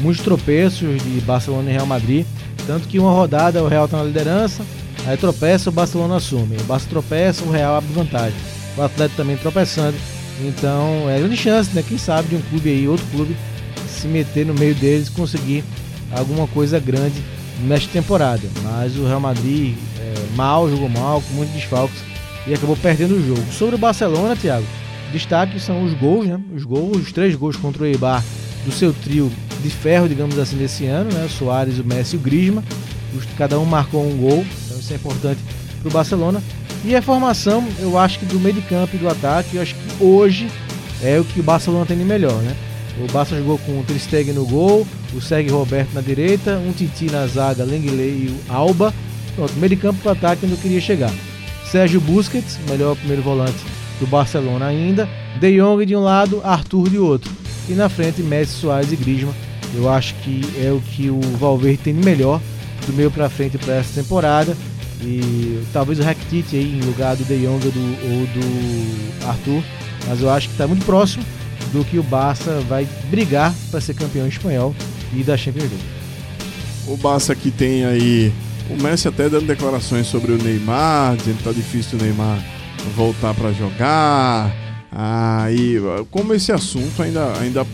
[0.00, 2.26] Muitos tropeços de Barcelona e Real Madrid,
[2.66, 4.64] tanto que uma rodada o Real está na liderança,
[5.06, 6.56] aí tropeça, o Barcelona assume.
[6.56, 8.36] O Barça tropeça, o Real abre vantagem.
[8.76, 9.96] O Atlético também tropeçando.
[10.40, 11.84] Então é grande chance, né?
[11.86, 13.36] Quem sabe de um clube aí, outro clube,
[13.88, 15.62] se meter no meio deles e conseguir
[16.10, 17.22] alguma coisa grande
[17.64, 18.42] nesta temporada.
[18.64, 22.13] Mas o Real Madrid é, mal, jogou mal, com muitos desfalques
[22.46, 23.42] e acabou perdendo o jogo.
[23.52, 24.66] Sobre o Barcelona, Thiago,
[25.12, 26.40] destaque são os gols, né?
[26.54, 28.22] Os gols, os três gols contra o Eibar
[28.64, 29.30] do seu trio
[29.62, 31.24] de ferro, digamos assim, desse ano, né?
[31.24, 32.62] O Soares, o Messi e o.
[33.16, 35.40] Os- Cada um marcou um gol, então isso é importante
[35.80, 36.42] para o Barcelona.
[36.84, 39.74] E a formação, eu acho que do meio de campo e do ataque, eu acho
[39.74, 40.48] que hoje
[41.02, 42.54] é o que o Barcelona tem de melhor, né?
[43.02, 46.72] O Barça jogou com o Ter Stegen no gol, o Sérgio Roberto na direita, um
[46.72, 48.92] Titi na zaga, Lenglet e o Alba.
[49.34, 51.10] Pronto, meio de campo para ataque onde eu queria chegar.
[51.74, 53.58] Sérgio Busquets, melhor primeiro volante
[53.98, 55.08] do Barcelona ainda.
[55.40, 57.32] De Jong de um lado, Arthur de outro.
[57.68, 59.34] E na frente, Messi, Soares e Griezmann.
[59.74, 62.40] Eu acho que é o que o Valverde tem de melhor
[62.86, 64.56] do meio para frente para essa temporada.
[65.02, 69.64] E talvez o Rakitic aí em lugar do De Jong ou do, ou do Arthur.
[70.06, 71.24] Mas eu acho que está muito próximo
[71.72, 74.72] do que o Barça vai brigar para ser campeão espanhol
[75.12, 75.84] e da Champions League.
[76.86, 78.32] O Barça que tem aí
[78.70, 82.38] o Messi até dando declarações sobre o Neymar, dizendo que tá difícil o Neymar
[82.96, 84.52] voltar para jogar.
[84.90, 85.76] Aí,
[86.10, 87.66] como esse assunto ainda, ainda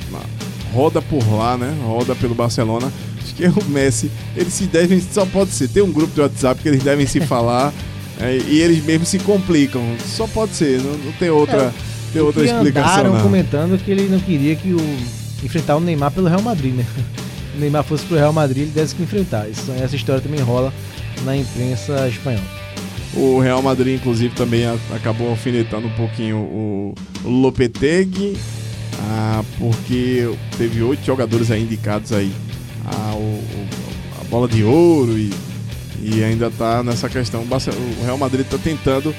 [0.73, 1.75] roda por lá, né?
[1.85, 2.91] Roda pelo Barcelona.
[3.23, 6.61] Acho que o Messi, eles se devem, só pode ser, tem um grupo de WhatsApp
[6.63, 7.73] que eles devem se falar
[8.19, 9.83] é, e eles mesmos se complicam.
[10.05, 11.73] Só pode ser, não, não tem outra,
[12.13, 12.93] tem outra explicação.
[12.93, 13.23] andaram Não.
[13.23, 14.81] comentando que ele não queria que o
[15.45, 16.87] enfrentar o Neymar pelo Real Madrid, né?
[17.57, 19.49] Neymar fosse pro Real Madrid, ele desse que enfrentar.
[19.49, 20.73] Isso, essa história também rola
[21.25, 22.45] na imprensa espanhola.
[23.15, 24.63] O Real Madrid, inclusive, também
[24.95, 26.95] acabou alfinetando um pouquinho o,
[27.25, 28.37] Lopetegui,
[29.01, 32.33] ah, porque teve oito jogadores aí indicados aí
[32.87, 33.69] a, o- o-
[34.21, 35.31] a bola de ouro e,
[36.01, 37.43] e ainda tá nessa questão.
[37.43, 39.15] O Real Madrid está tentando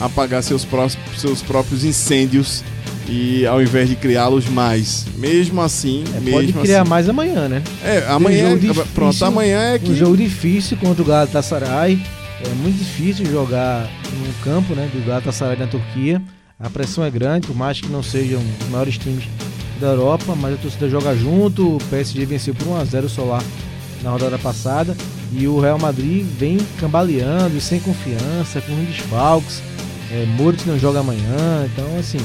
[0.00, 2.64] apagar seus, prós- seus próprios incêndios
[3.08, 5.06] e ao invés de criá-los mais.
[5.16, 6.90] Mesmo assim, É, mesmo pode criar assim.
[6.90, 7.62] mais amanhã, né?
[7.84, 12.00] É, amanhã, jogo difícil, pronto, amanhã é que Um jogo difícil contra o Galatasaray.
[12.44, 16.20] É muito difícil jogar no campo né, do Galatasaray na Turquia.
[16.58, 19.24] A pressão é grande, por mais que não sejam os maiores times
[19.80, 21.76] da Europa, mas a torcida joga junto.
[21.76, 23.42] O PSG venceu por 1x0 o Solar
[24.02, 24.96] na rodada passada.
[25.32, 29.62] E o Real Madrid vem cambaleando, e sem confiança, com desfalques.
[30.10, 32.18] É, Moritz não joga amanhã, então assim,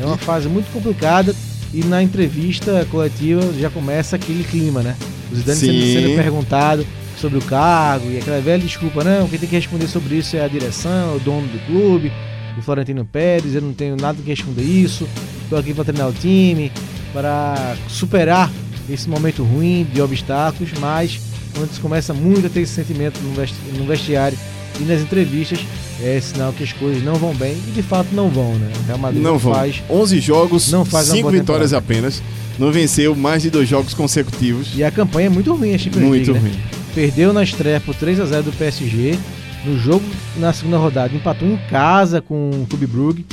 [0.00, 1.34] é uma fase muito complicada.
[1.72, 4.96] E na entrevista coletiva já começa aquele clima, né?
[5.30, 6.84] O Zidane sendo, sendo perguntado
[7.16, 10.44] sobre o cargo e aquela velha desculpa, não, quem tem que responder sobre isso é
[10.44, 12.10] a direção, o dono do clube,
[12.58, 15.06] o Florentino Pérez, eu não tenho nada que responder isso,
[15.44, 16.72] estou aqui para treinar o time,
[17.12, 18.50] para superar
[18.88, 21.20] esse momento ruim de obstáculos, mas
[21.54, 24.36] quando se começa muito a ter esse sentimento no vestiário
[24.80, 25.60] e nas entrevistas,
[26.02, 28.70] é sinal que as coisas não vão bem e de fato não vão, né?
[28.82, 29.54] O Real Madrid Não vão.
[29.54, 32.22] faz 11 jogos, não faz uma 5 boa vitórias apenas.
[32.58, 34.68] Não venceu mais de dois jogos consecutivos.
[34.76, 36.50] e a campanha é muito ruim a Champions Muito League, né?
[36.54, 36.60] ruim.
[36.94, 39.18] Perdeu na estreia por 3 a 0 do PSG.
[39.64, 40.04] No jogo
[40.36, 43.26] na segunda rodada empatou em casa com o Clube Brugge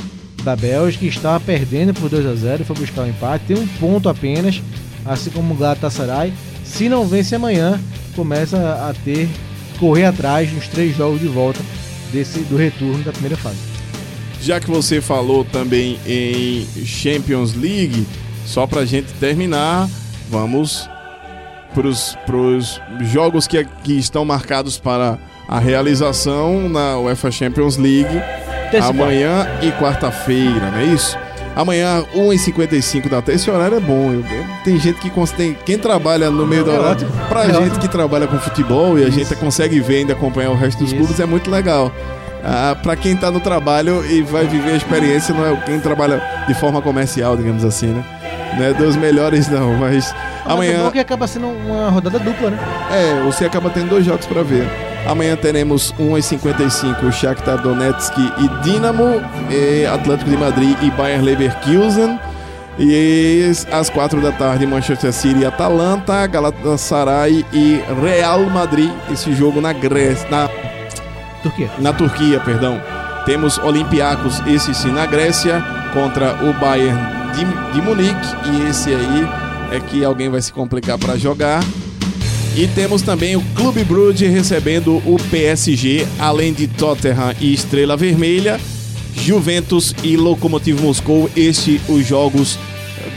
[0.44, 3.66] da Bélgica, que estava perdendo por 2 a 0 foi buscar o empate, tem um
[3.66, 4.62] ponto apenas,
[5.04, 6.32] assim como o Galatasaray.
[6.64, 7.80] Se não vence amanhã,
[8.14, 9.28] começa a ter
[9.78, 11.60] correr atrás nos três jogos de volta
[12.12, 13.58] desse do retorno da primeira fase.
[14.40, 18.06] Já que você falou também em Champions League,
[18.46, 19.88] só pra gente terminar,
[20.30, 20.88] vamos
[21.74, 22.80] pros, pros
[23.12, 28.22] jogos que, que estão marcados para a realização na UEFA Champions League
[28.82, 31.16] amanhã e quarta-feira, não é isso?
[31.58, 33.32] Amanhã, 1h55 da tarde.
[33.32, 34.12] Esse horário é bom.
[34.12, 34.24] eu-
[34.64, 36.88] tem gente que tem, Quem trabalha no meio da É hora.
[36.92, 37.10] ótimo.
[37.28, 40.50] Pra É gente que trabalha com futebol e a gente consegue ver e ainda acompanhar
[40.50, 40.96] o resto dos Isso.
[40.96, 41.92] clubes, é muito legal.
[42.44, 46.22] Ah, para quem tá no trabalho e vai viver a experiência, não é quem trabalha
[46.46, 48.04] de forma comercial, digamos assim, né?
[48.56, 50.14] Não é dos melhores, não, mas Mas
[50.48, 50.84] é amanhã.
[50.84, 52.58] bom que acaba sendo uma rodada dupla, né?
[52.92, 54.66] É, você acaba tendo dois jogos para ver.
[55.08, 62.20] Amanhã teremos 1h55 Shakhtar Donetsk e Dinamo, e Atlético de Madrid e Bayern Leverkusen.
[62.78, 68.92] E às 4 da tarde Manchester City e Atalanta, Galatasaray e Real Madrid.
[69.10, 70.48] Esse jogo na Grécia, na,
[71.42, 71.70] Turquia.
[71.78, 72.78] na Turquia, perdão.
[73.24, 77.00] Temos Olympiacos, esse sim na Grécia, contra o Bayern
[77.32, 78.28] de, de Munique.
[78.44, 79.28] E esse aí
[79.72, 81.60] é que alguém vai se complicar para jogar.
[82.56, 88.60] E temos também o Clube Brugge recebendo o PSG, além de Tottenham e Estrela Vermelha,
[89.14, 91.30] Juventus e Lokomotiv Moscou.
[91.36, 92.58] Este os jogos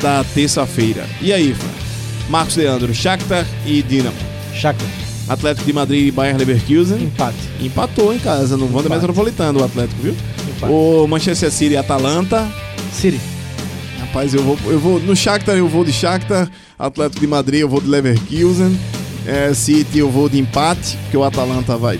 [0.01, 1.05] da terça-feira.
[1.21, 1.69] E aí, Fran?
[2.29, 4.15] Marcos Leandro, Shakhtar e Dinamo.
[4.53, 4.87] Shakhtar.
[5.27, 7.03] Atlético de Madrid e Bayern Leverkusen.
[7.03, 7.37] Empate.
[7.61, 8.89] Empatou em casa, no Wanda.
[8.89, 10.15] Metropolitano o Atlético, viu?
[10.55, 10.73] Empate.
[10.73, 12.47] O Manchester City e Atalanta.
[12.93, 13.19] City.
[13.99, 17.69] Rapaz, eu vou, eu vou no Shakhtar eu vou de Shakhtar, Atlético de Madrid eu
[17.69, 18.77] vou de Leverkusen,
[19.25, 21.99] é, City eu vou de empate, porque o Atalanta vai.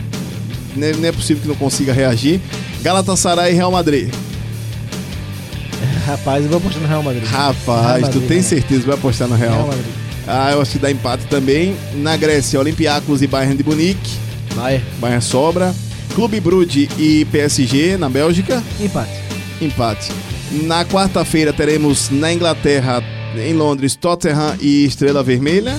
[0.75, 2.39] Não é, não é possível que não consiga reagir.
[2.81, 4.09] Galatasaray e Real Madrid.
[6.05, 7.23] Rapaz, eu vou apostar no Real Madrid.
[7.25, 9.53] Rapaz, Real tu Madrid, tem Real certeza que vai apostar no Real?
[9.53, 9.85] Real Madrid.
[10.27, 11.75] Ah, eu acho que dá empate também.
[11.95, 14.11] Na Grécia, Olympiacos e Bayern de Munique.
[14.55, 14.85] Bayern.
[14.99, 15.73] Bayern sobra.
[16.15, 18.61] Clube Brugge e PSG na Bélgica.
[18.79, 19.11] Empate.
[19.61, 20.11] Empate.
[20.63, 23.01] Na quarta-feira teremos na Inglaterra,
[23.37, 25.77] em Londres, Tottenham e Estrela Vermelha.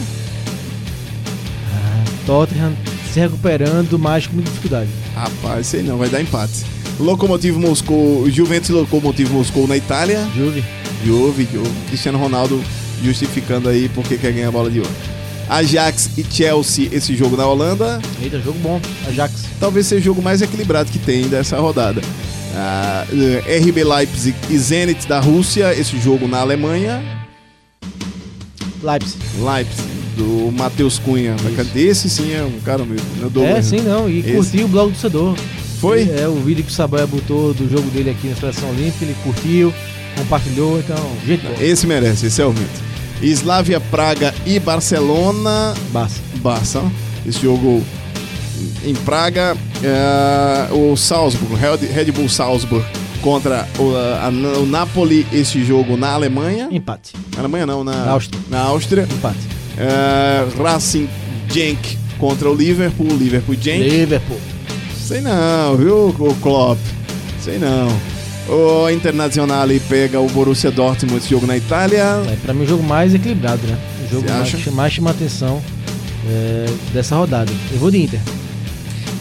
[2.27, 2.73] Tottenham
[3.13, 4.89] se recuperando, mas com muita dificuldade.
[5.15, 6.65] Rapaz, sei não, vai dar empate.
[6.99, 10.27] Lokomotiv Moscou, Juventus e Lokomotiv Moscou na Itália.
[10.37, 10.65] Juve.
[11.05, 11.71] Juve, Juve.
[11.89, 12.63] Cristiano Ronaldo
[13.03, 14.91] justificando aí porque quer ganhar a bola de ouro.
[15.49, 18.01] Ajax e Chelsea, esse jogo na Holanda.
[18.23, 18.81] Eita, jogo bom.
[19.07, 19.45] Ajax.
[19.61, 22.01] Talvez seja o jogo mais equilibrado que tem dessa rodada.
[22.55, 23.05] Ah,
[23.61, 27.03] RB Leipzig e Zenit da Rússia, esse jogo na Alemanha.
[28.83, 29.19] Leipzig.
[29.39, 29.83] Leipzig,
[30.17, 31.35] do Matheus Cunha.
[31.75, 33.07] Esse sim é um cara mesmo.
[33.21, 33.79] Eu dou É, mesmo.
[33.79, 34.09] sim, não.
[34.09, 34.33] E Esse.
[34.33, 35.37] curtiu o blog do torcedor.
[35.81, 36.03] Foi?
[36.09, 39.17] É, o vídeo que o Saboia botou do jogo dele aqui na Seleção Olímpica, ele
[39.25, 39.75] curtiu,
[40.17, 40.97] compartilhou, então,
[41.27, 41.55] jeito bom.
[41.61, 42.93] Esse merece, esse é o mito.
[43.21, 45.75] Slavia Praga e Barcelona.
[45.93, 46.21] Barça.
[46.37, 46.83] Barça.
[47.27, 47.83] Esse jogo
[48.85, 49.57] em Praga.
[49.83, 52.85] é, o Salzburg, Red Red Bull Salzburg
[53.21, 54.29] contra o, a-
[54.61, 55.27] o Napoli.
[55.33, 56.69] Esse jogo na Alemanha.
[56.71, 57.13] Empate.
[57.35, 58.41] Na Alemanha não, na, Na Áustria.
[58.51, 59.09] Na Áustria.
[59.11, 59.39] Empate.
[59.79, 61.09] É, Racing
[61.51, 63.09] Genk contra o Liverpool.
[63.09, 63.89] Liverpool Genk.
[63.89, 64.41] Liverpool.
[64.97, 66.79] Sei não, viu, o Klopp?
[67.41, 67.89] Sei não.
[68.49, 72.23] O Internazionale pega o Borussia Dortmund esse jogo na Itália.
[72.27, 73.79] É, pra mim, o jogo mais equilibrado, né?
[74.07, 75.63] O jogo mais, mais chama atenção
[76.29, 77.51] é, dessa rodada.
[77.73, 78.21] Eu vou de Inter.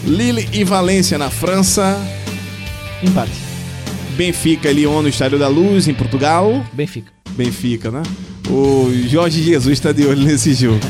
[0.04, 1.96] Lille e Valência na França.
[3.02, 3.32] Empate.
[4.16, 6.64] Benfica e Lyon no Estádio da Luz em Portugal.
[6.72, 7.12] Benfica.
[7.30, 8.02] Benfica, né?
[8.48, 10.80] O Jorge Jesus está de olho nesse jogo.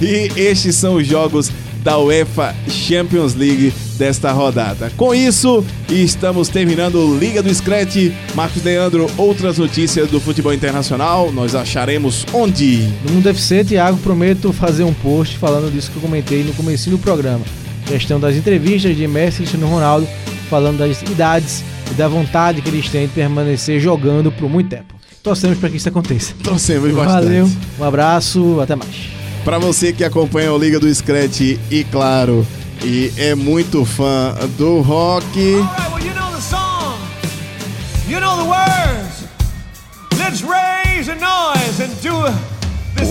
[0.00, 1.50] E estes são os jogos
[1.82, 4.90] da UEFA Champions League desta rodada.
[4.96, 8.10] Com isso, estamos terminando Liga do Scratch.
[8.34, 12.88] Marcos Leandro, outras notícias do futebol internacional, nós acharemos onde?
[13.04, 16.88] No Mundo FC, Thiago, prometo fazer um post falando disso que eu comentei no começo
[16.90, 17.44] do programa.
[17.86, 20.06] Questão das entrevistas de Messi e Cristiano Ronaldo,
[20.48, 24.99] falando das idades e da vontade que eles têm de permanecer jogando por muito tempo.
[25.22, 26.34] Torcemos para que isso aconteça.
[26.42, 27.24] Torcemos bastante.
[27.24, 29.10] Valeu, um abraço, até mais.
[29.44, 31.40] Para você que acompanha o Liga do Scratch
[31.70, 32.46] e, claro,
[32.82, 35.56] e é muito fã do rock.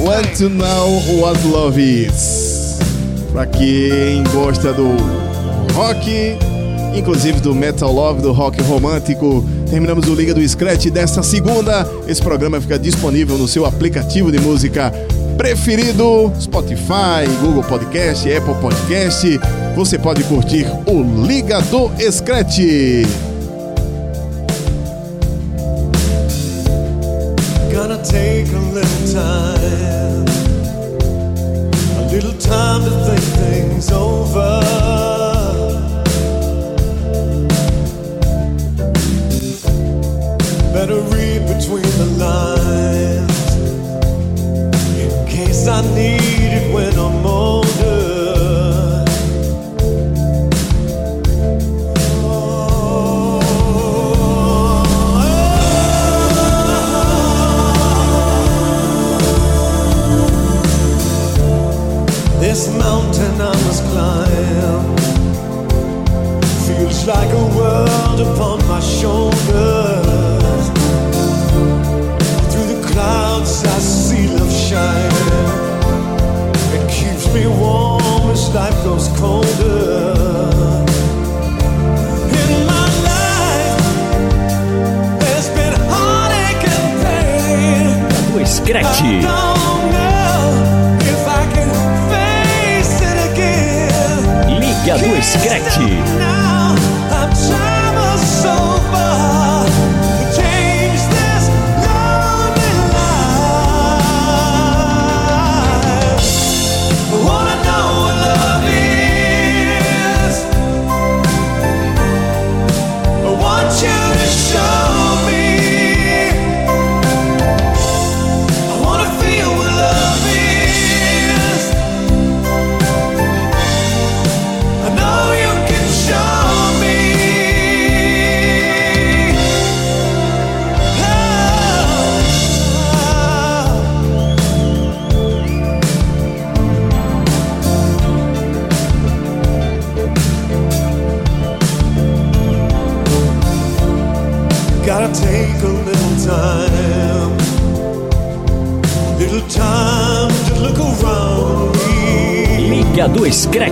[0.02, 0.36] Want thing.
[0.38, 2.80] to know what love is.
[3.32, 4.96] Para quem gosta do
[5.74, 6.10] rock,
[6.96, 11.88] inclusive do metal love, do rock romântico, Terminamos o Liga do Scratch desta segunda.
[12.08, 14.92] Esse programa fica disponível no seu aplicativo de música
[15.38, 19.40] preferido: Spotify, Google Podcast, Apple Podcast.
[19.76, 23.29] Você pode curtir o Liga do Scratch.
[88.70, 89.22] Gretchen.
[94.48, 95.99] Liga do Screte.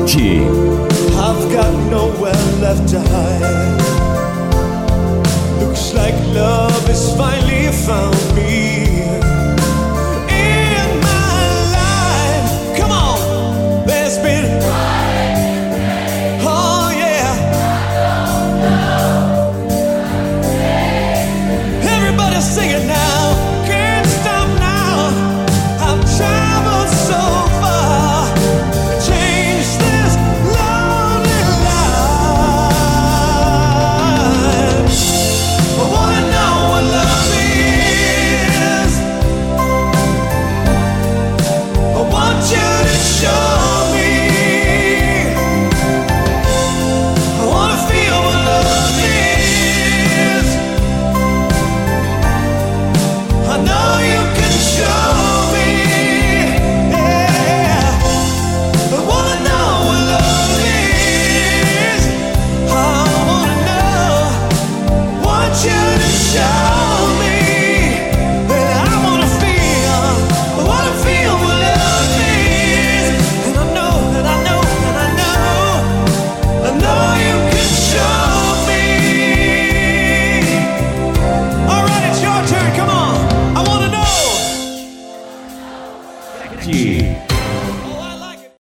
[0.08, 0.67] Norte.